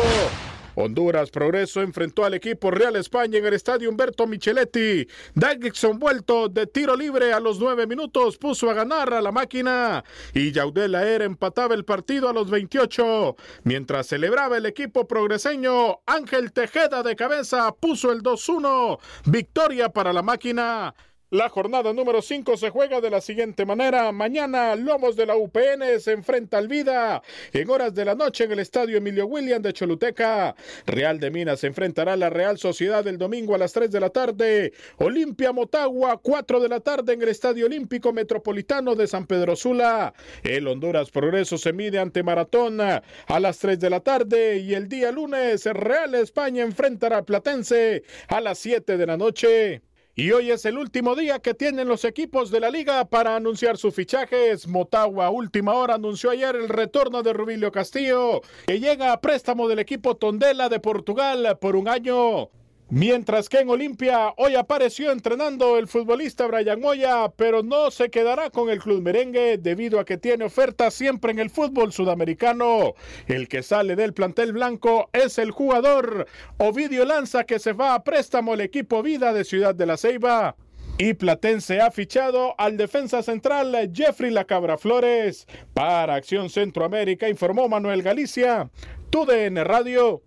[0.74, 5.06] Honduras Progreso enfrentó al equipo Real España en el estadio Humberto Micheletti.
[5.34, 10.04] Daggson vuelto de tiro libre a los nueve minutos puso a ganar a la máquina
[10.32, 13.36] y Yaudel Aer empataba el partido a los 28.
[13.64, 18.98] Mientras celebraba el equipo progreseño, Ángel Tejeda de cabeza puso el 2-1.
[19.26, 20.94] Victoria para la máquina.
[21.30, 24.12] La jornada número 5 se juega de la siguiente manera.
[24.12, 27.22] Mañana, Lomos de la UPN se enfrenta al Vida
[27.52, 30.54] en horas de la noche en el estadio Emilio William de Choluteca.
[30.86, 34.00] Real de Minas se enfrentará a la Real Sociedad el domingo a las 3 de
[34.00, 34.74] la tarde.
[34.98, 40.12] Olimpia Motagua, 4 de la tarde en el estadio Olímpico Metropolitano de San Pedro Sula.
[40.42, 43.02] El Honduras Progreso se mide ante Maratón a
[43.40, 48.42] las 3 de la tarde y el día lunes Real España enfrentará a Platense a
[48.42, 49.82] las 7 de la noche.
[50.16, 53.76] Y hoy es el último día que tienen los equipos de la liga para anunciar
[53.76, 54.68] sus fichajes.
[54.68, 59.80] Motagua, última hora, anunció ayer el retorno de Rubilio Castillo, que llega a préstamo del
[59.80, 62.48] equipo Tondela de Portugal por un año.
[62.90, 68.50] Mientras que en Olimpia hoy apareció entrenando el futbolista Brian Moya, pero no se quedará
[68.50, 72.94] con el club merengue debido a que tiene oferta siempre en el fútbol sudamericano.
[73.26, 76.26] El que sale del plantel blanco es el jugador
[76.58, 80.54] Ovidio Lanza que se va a préstamo al equipo Vida de Ciudad de la Ceiba.
[80.98, 85.46] Y Platense ha fichado al defensa central Jeffrey Lacabra Flores.
[85.72, 88.70] Para Acción Centroamérica informó Manuel Galicia,
[89.10, 90.22] TUDN Radio.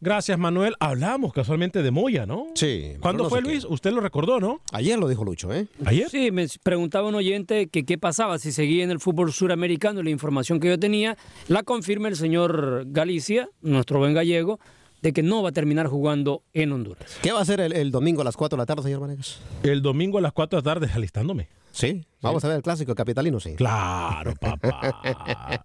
[0.00, 0.74] Gracias, Manuel.
[0.78, 2.48] Hablamos casualmente de Moya, ¿no?
[2.54, 2.92] Sí.
[3.00, 3.48] ¿Cuándo no fue, qué.
[3.48, 3.64] Luis?
[3.64, 4.60] Usted lo recordó, ¿no?
[4.72, 5.68] Ayer lo dijo Lucho, ¿eh?
[5.86, 6.10] ¿Ayer?
[6.10, 10.02] Sí, me preguntaba un oyente que qué pasaba si seguía en el fútbol suramericano.
[10.02, 11.16] La información que yo tenía
[11.48, 14.60] la confirma el señor Galicia, nuestro buen gallego,
[15.00, 17.18] de que no va a terminar jugando en Honduras.
[17.22, 19.40] ¿Qué va a hacer el, el domingo a las 4 de la tarde, señor Vanegas?
[19.62, 21.48] El domingo a las 4 de la tarde, alistándome.
[21.76, 23.54] Sí, vamos a ver el clásico capitalino, sí.
[23.54, 24.98] Claro, papá.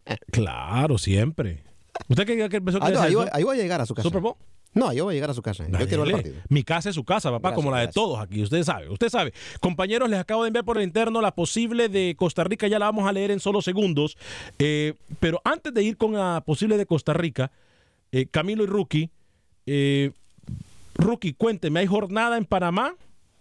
[0.31, 1.63] claro, siempre.
[2.07, 3.93] ¿Usted qué, qué pensó que Ah, no, ahí, voy, ahí voy a llegar a su
[3.93, 4.07] casa.
[4.07, 4.35] ¿Super Bowl?
[4.73, 5.65] No, yo voy a llegar a su casa.
[5.67, 6.23] Yo quiero ver el Dale.
[6.23, 6.35] partido.
[6.47, 7.95] Mi casa es su casa, papá, Gracias, como la de gracias.
[8.03, 8.41] todos aquí.
[8.41, 9.33] Usted sabe, usted sabe.
[9.59, 12.67] Compañeros, les acabo de enviar por el interno la posible de Costa Rica.
[12.67, 14.17] Ya la vamos a leer en solo segundos.
[14.59, 17.51] Eh, pero antes de ir con la posible de Costa Rica,
[18.13, 19.09] eh, Camilo y Rookie,
[19.65, 20.11] eh,
[20.95, 22.95] Rookie, cuénteme, ¿hay jornada en Panamá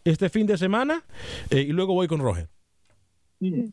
[0.05, 1.05] este fin de semana?
[1.51, 2.49] Eh, y luego voy con Roger.
[3.39, 3.71] Sí,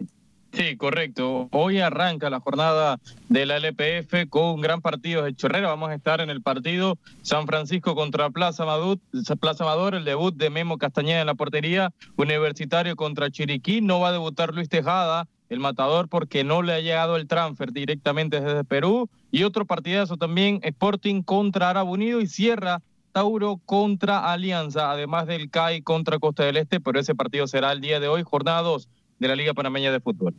[0.77, 1.49] correcto.
[1.51, 2.99] Hoy arranca la jornada
[3.29, 5.67] de la LPF con un gran partido de Chorrera.
[5.67, 8.97] Vamos a estar en el partido San Francisco contra Plaza Amador,
[9.39, 13.81] Plaza Amador, el debut de Memo Castañeda en la portería, Universitario contra Chiriquí.
[13.81, 17.71] No va a debutar Luis Tejada, el matador, porque no le ha llegado el transfer
[17.71, 19.09] directamente desde Perú.
[19.31, 22.81] Y otro partidazo también, Sporting contra Árabe Unido y cierra
[23.11, 27.81] Tauro contra Alianza, además del CAI contra Costa del Este, pero ese partido será el
[27.81, 28.89] día de hoy, jornada 2
[29.19, 30.33] de la Liga Panameña de Fútbol.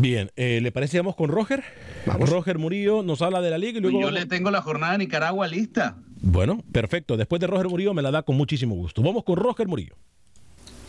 [0.00, 1.62] Bien, eh, ¿le parece vamos con Roger?
[2.06, 4.00] Roger Murillo nos habla de la liga y luego...
[4.00, 5.96] Yo vamos- le tengo la jornada de Nicaragua lista.
[6.20, 7.16] Bueno, perfecto.
[7.16, 9.02] Después de Roger Murillo me la da con muchísimo gusto.
[9.02, 9.94] Vamos con Roger Murillo.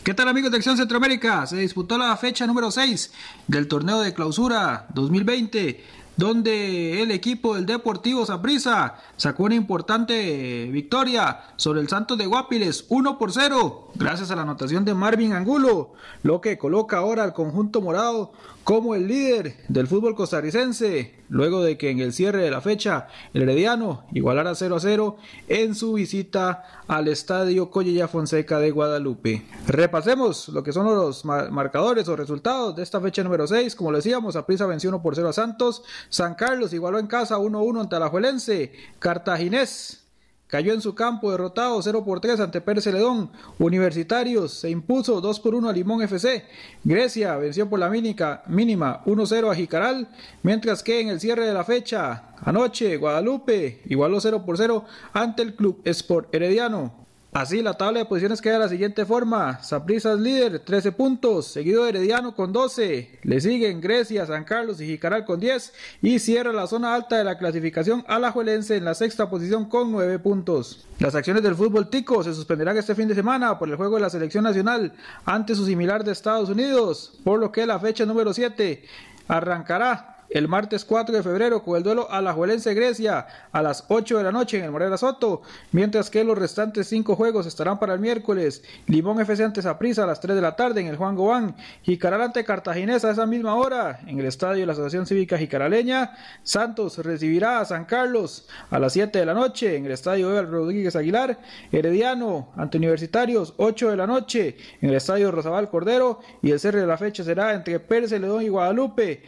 [0.02, 1.46] ¿Qué tal amigos de Acción Centroamérica?
[1.46, 3.12] Se disputó la fecha número 6
[3.48, 5.80] del torneo de clausura 2020,
[6.16, 12.86] donde el equipo del Deportivo Saprissa sacó una importante victoria sobre el Santos de Guapiles
[12.88, 15.92] 1 por 0, gracias a la anotación de Marvin Angulo,
[16.22, 18.32] lo que coloca ahora al conjunto morado
[18.64, 23.08] como el líder del fútbol costarricense, luego de que en el cierre de la fecha
[23.34, 25.16] el Herediano igualara 0 a 0
[25.48, 29.42] en su visita al estadio Collella Fonseca de Guadalupe.
[29.66, 33.76] Repasemos lo que son los ma- marcadores o resultados de esta fecha número 6.
[33.76, 37.36] Como lo decíamos, Aprisa venció 1 por 0 a Santos, San Carlos igualó en casa
[37.38, 40.03] 1 1 ante Alajuelense, Cartaginés
[40.46, 43.30] Cayó en su campo derrotado 0 por 3 ante Pérez Celedón.
[43.58, 46.44] Universitarios se impuso 2 por 1 a Limón FC.
[46.84, 50.08] Grecia venció por la mínica- mínima 1-0 a Jicaral.
[50.42, 55.42] Mientras que en el cierre de la fecha, anoche, Guadalupe igualó 0 por 0 ante
[55.42, 57.03] el Club Sport Herediano.
[57.34, 59.60] Así la tabla de posiciones queda de la siguiente forma.
[59.60, 63.18] Saprissa líder, 13 puntos, seguido de Herediano con 12.
[63.24, 65.72] Le siguen Grecia, San Carlos y Jicaral con 10.
[66.00, 70.20] Y cierra la zona alta de la clasificación Alajuelense en la sexta posición con 9
[70.20, 70.86] puntos.
[71.00, 74.02] Las acciones del fútbol tico se suspenderán este fin de semana por el juego de
[74.02, 74.92] la selección nacional
[75.24, 78.84] ante su similar de Estados Unidos, por lo que la fecha número 7
[79.26, 84.24] arrancará el martes 4 de febrero con el duelo Alajuelense Grecia a las 8 de
[84.24, 88.00] la noche en el Morera Soto, mientras que los restantes 5 juegos estarán para el
[88.00, 88.64] miércoles.
[88.88, 92.20] Limón FC ante Saprissa a las 3 de la tarde en el Juan Gobán, Jicaral
[92.20, 96.98] ante Cartaginés a esa misma hora en el estadio de la Asociación Cívica Jicaraleña, Santos
[96.98, 100.96] recibirá a San Carlos a las 7 de la noche en el estadio Eval Rodríguez
[100.96, 101.38] Aguilar,
[101.70, 106.18] Herediano ante Universitarios 8 de la noche en el estadio Rosabal Cordero.
[106.42, 109.22] Y el cierre de la fecha será entre Pérez Celedón y Guadalupe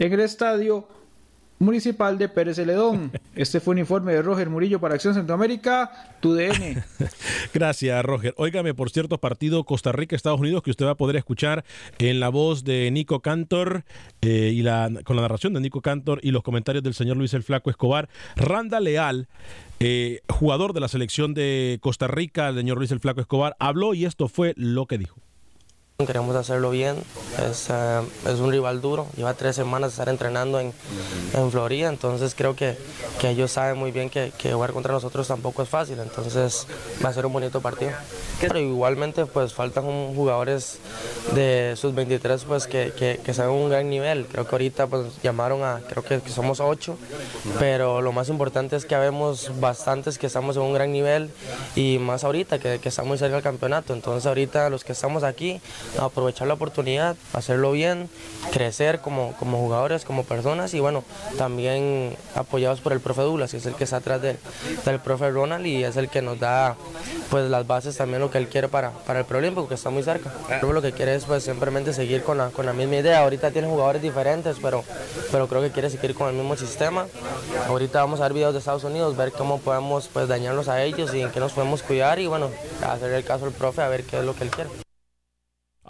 [0.00, 0.88] en el estadio
[1.58, 3.12] municipal de Pérez Celedón.
[3.36, 6.82] Este fue un informe de Roger Murillo para Acción Centroamérica, tu DN.
[7.54, 8.34] Gracias, Roger.
[8.36, 11.64] Óigame, por cierto, partido Costa Rica-Estados Unidos que usted va a poder escuchar
[11.98, 13.84] en la voz de Nico Cantor
[14.20, 17.34] eh, y la, con la narración de Nico Cantor y los comentarios del señor Luis
[17.34, 18.08] el Flaco Escobar.
[18.36, 19.28] Randa Leal,
[19.78, 23.94] eh, jugador de la selección de Costa Rica, el señor Luis el Flaco Escobar, habló
[23.94, 25.20] y esto fue lo que dijo.
[26.06, 26.96] Queremos hacerlo bien,
[27.50, 30.72] es, eh, es un rival duro, lleva tres semanas de estar entrenando en,
[31.34, 32.76] en Florida, entonces creo que,
[33.20, 36.66] que ellos saben muy bien que, que jugar contra nosotros tampoco es fácil, entonces
[37.04, 37.92] va a ser un bonito partido.
[38.40, 40.78] Pero igualmente pues faltan jugadores
[41.34, 44.26] de sus 23 pues que, que, que están en un gran nivel.
[44.26, 46.96] Creo que ahorita pues llamaron a, creo que, que somos ocho,
[47.58, 51.30] pero lo más importante es que habemos bastantes que estamos en un gran nivel
[51.76, 53.92] y más ahorita que, que estamos cerca del campeonato.
[53.92, 55.60] Entonces ahorita los que estamos aquí,
[55.98, 58.08] aprovechar la oportunidad, hacerlo bien,
[58.52, 61.04] crecer como, como jugadores, como personas y bueno,
[61.38, 64.38] también apoyados por el profe Douglas, que es el que está atrás del,
[64.84, 66.76] del profe Ronald y es el que nos da
[67.30, 70.02] pues las bases también lo que él quiere para, para el Preolímpico, que está muy
[70.02, 70.32] cerca.
[70.62, 73.20] Lo que quiere es pues simplemente seguir con la, con la misma idea.
[73.20, 74.84] Ahorita tiene jugadores diferentes, pero,
[75.30, 77.06] pero creo que quiere seguir con el mismo sistema.
[77.66, 81.12] Ahorita vamos a ver videos de Estados Unidos, ver cómo podemos pues dañarlos a ellos
[81.14, 82.50] y en qué nos podemos cuidar y bueno,
[82.86, 84.89] hacer el caso al profe a ver qué es lo que él quiere.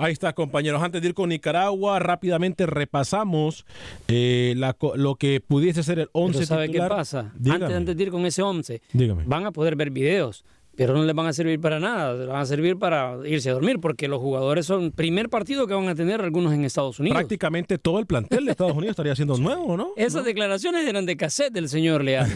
[0.02, 0.82] Ahí está, compañeros.
[0.82, 3.66] Antes de ir con Nicaragua, rápidamente repasamos
[4.08, 6.88] eh, la lo que pudiese ser el 11 Pero ¿sabe qué titular.
[6.90, 7.32] pasa?
[7.36, 7.64] Dígame.
[7.66, 9.24] Antes, antes de ir con ese 11, Dígame.
[9.26, 10.44] van a poder ver videos,
[10.80, 13.52] pero no les van a servir para nada, les van a servir para irse a
[13.52, 17.18] dormir, porque los jugadores son primer partido que van a tener algunos en Estados Unidos.
[17.18, 19.90] Prácticamente todo el plantel de Estados Unidos estaría siendo nuevo, ¿no?
[19.96, 22.32] Esas declaraciones eran de cassette del señor Leal.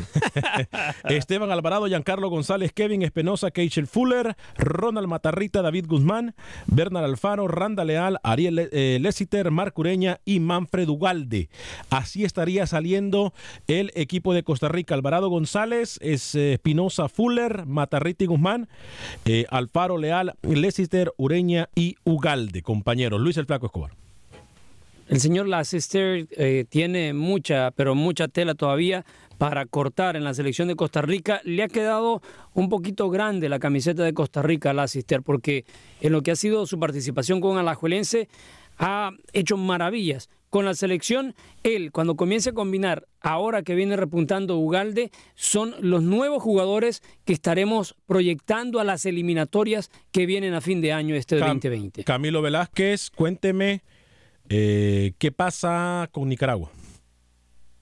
[1.08, 6.34] Esteban Alvarado, Giancarlo González, Kevin Espinosa, Keishel Fuller, Ronald Matarrita, David Guzmán,
[6.66, 11.48] Bernard Alfaro, Randa Leal, Ariel eh, Lessiter, Marc Ureña y Manfred Ugalde.
[11.88, 13.32] Así estaría saliendo
[13.68, 14.94] el equipo de Costa Rica.
[14.94, 18.68] Alvarado González, eh, Espinosa Fuller, Matarrita y Guzmán,
[19.24, 23.20] eh, Alfaro Leal, Lessiter, Ureña y Ugalde, compañeros.
[23.20, 23.92] Luis el Flaco Escobar.
[25.08, 29.04] El señor Lassiter eh, tiene mucha, pero mucha tela todavía
[29.38, 31.40] para cortar en la selección de Costa Rica.
[31.44, 32.22] Le ha quedado
[32.54, 35.64] un poquito grande la camiseta de Costa Rica a Lassiter, porque
[36.00, 38.28] en lo que ha sido su participación con Alajuelense
[38.78, 40.28] ha hecho maravillas.
[40.50, 46.04] Con la selección, él, cuando comience a combinar, ahora que viene repuntando Ugalde, son los
[46.04, 51.38] nuevos jugadores que estaremos proyectando a las eliminatorias que vienen a fin de año este
[51.40, 52.04] Cam- 2020.
[52.04, 53.82] Camilo Velázquez, cuénteme
[54.48, 56.70] eh, qué pasa con Nicaragua.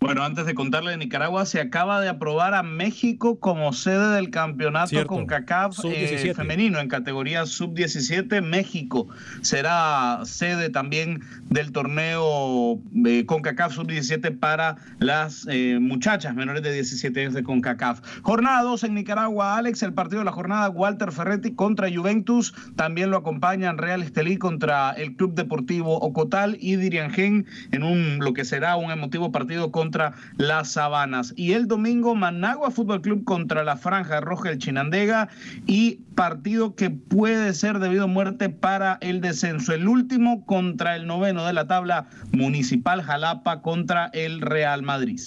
[0.03, 4.31] Bueno, antes de contarle de Nicaragua, se acaba de aprobar a México como sede del
[4.31, 5.07] campeonato Cierto.
[5.07, 6.35] con CACAF Sub-17.
[6.35, 8.43] femenino en categoría sub-17.
[8.43, 9.07] México
[9.43, 16.73] será sede también del torneo eh, con CACAF sub-17 para las eh, muchachas menores de
[16.73, 18.01] 17 años de CONCACAF.
[18.23, 23.13] Jornada 2 en Nicaragua, Alex, el partido de la jornada, Walter Ferretti contra Juventus, también
[23.13, 28.45] lo acompañan Real Estelí contra el Club Deportivo Ocotal y Diriangén en un lo que
[28.45, 29.92] será un emotivo partido contra
[30.37, 31.35] las Sabanas.
[31.37, 35.29] Y el domingo Managua Fútbol Club contra la Franja Roja del Chinandega
[35.67, 39.73] y partido que puede ser debido a muerte para el descenso.
[39.73, 45.21] El último contra el noveno de la tabla Municipal Jalapa contra el Real Madrid.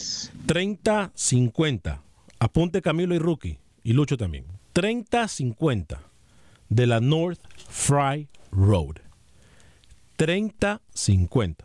[0.48, 2.00] 30-50.
[2.40, 3.60] Apunte Camilo y Rookie.
[3.84, 4.46] Y Lucho también.
[4.74, 5.98] 30-50
[6.70, 7.40] de la North
[7.70, 8.96] Fry Road.
[10.18, 11.56] 30-50.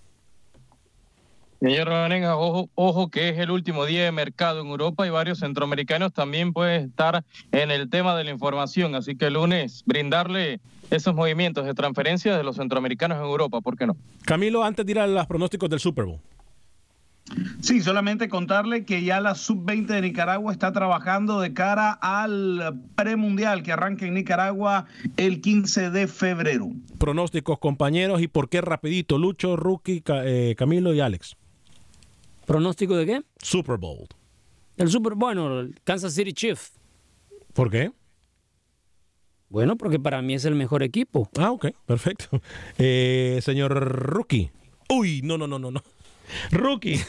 [1.65, 5.39] Señor Vanegas, ojo, ojo que es el último día de mercado en Europa y varios
[5.39, 8.93] centroamericanos también pueden estar en el tema de la información.
[8.93, 10.59] Así que el lunes brindarle
[10.91, 13.97] esos movimientos de transferencia de los centroamericanos en Europa, ¿por qué no?
[14.25, 16.19] Camilo, antes de ir a los pronósticos del Super Bowl.
[17.61, 23.63] Sí, solamente contarle que ya la sub-20 de Nicaragua está trabajando de cara al premundial
[23.63, 24.85] que arranca en Nicaragua
[25.17, 26.69] el 15 de febrero.
[26.99, 31.35] Pronósticos, compañeros, y por qué rapidito, Lucho, Rookie, eh, Camilo y Alex.
[32.45, 33.21] ¿Pronóstico de qué?
[33.37, 34.07] Super Bowl.
[34.77, 36.73] El Super, bueno, el Kansas City Chiefs.
[37.53, 37.91] ¿Por qué?
[39.49, 41.29] Bueno, porque para mí es el mejor equipo.
[41.37, 42.41] Ah, ok, perfecto.
[42.77, 44.51] Eh, señor Rookie.
[44.89, 45.81] Uy, no, no, no, no, no.
[46.51, 46.99] Rookie.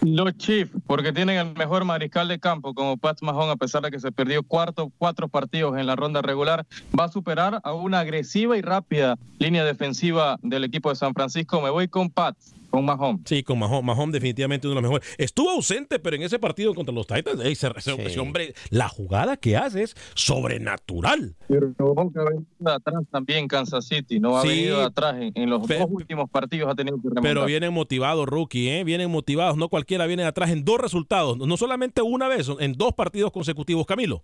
[0.00, 3.90] Los Chiefs, porque tienen el mejor mariscal de campo como Pat Mahomes, a pesar de
[3.92, 6.66] que se perdió cuarto, cuatro partidos en la ronda regular,
[6.98, 11.60] va a superar a una agresiva y rápida línea defensiva del equipo de San Francisco.
[11.60, 12.36] Me voy con Pat,
[12.72, 13.20] con Mahomes.
[13.26, 13.84] Sí, con Mahomes.
[13.84, 15.14] Mahomes definitivamente uno de los mejores.
[15.18, 19.56] Estuvo ausente, pero en ese partido contra los Titans, ey, ese hombre, la jugada que
[19.58, 21.36] hace es sobrenatural.
[21.48, 21.82] Pero que
[22.20, 24.48] ha venido atrás también Kansas City, no ha Sí.
[24.48, 27.22] venido atrás en, en los dos últimos partidos ha tenido que remontar.
[27.22, 28.84] Pero vienen motivados, rookie, ¿eh?
[28.84, 29.56] Vienen motivados.
[29.56, 31.36] No cualquiera viene atrás en dos resultados.
[31.38, 34.22] No solamente una vez, en dos partidos consecutivos, Camilo.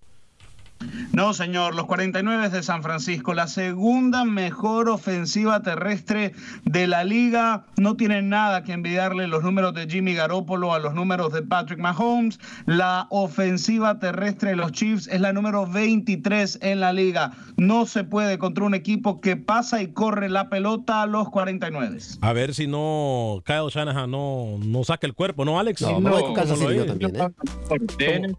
[1.12, 7.64] No, señor, los 49 de San Francisco, la segunda mejor ofensiva terrestre de la liga.
[7.76, 11.80] No tienen nada que envidiarle los números de Jimmy Garoppolo a los números de Patrick
[11.80, 12.38] Mahomes.
[12.66, 17.32] La ofensiva terrestre de los Chiefs es la número 23 en la liga.
[17.56, 21.98] No se puede contra un equipo que pasa y corre la pelota a los 49.
[22.20, 25.82] A ver si no Kyle Shanahan no, no saca el cuerpo, ¿no, Alex?
[25.82, 28.34] No, No, no, como lo ¿eh?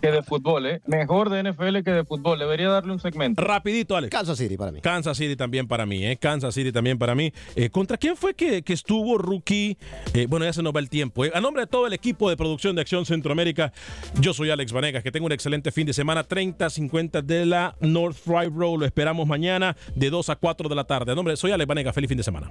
[0.00, 0.80] que de fútbol, ¿eh?
[0.86, 2.38] Mejor de NFL que de fútbol.
[2.38, 3.42] Debería darle un segmento.
[3.42, 4.10] Rapidito, Alex.
[4.10, 4.80] Kansas City para mí.
[4.80, 6.16] Kansas City también para mí, ¿eh?
[6.16, 7.32] Kansas City también para mí.
[7.56, 9.76] Eh, ¿Contra quién fue que, que estuvo rookie?
[10.14, 11.24] Eh, bueno, ya se nos va el tiempo.
[11.24, 11.32] ¿eh?
[11.34, 13.72] A nombre de todo el equipo de producción de Acción Centroamérica,
[14.20, 15.02] yo soy Alex Vanegas.
[15.02, 16.26] Que tenga un excelente fin de semana.
[16.26, 18.80] 30-50 de la North Drive Road.
[18.80, 21.12] Lo esperamos mañana de 2 a 4 de la tarde.
[21.12, 21.94] A nombre, soy Alex Vanegas.
[21.94, 22.50] Feliz fin de semana.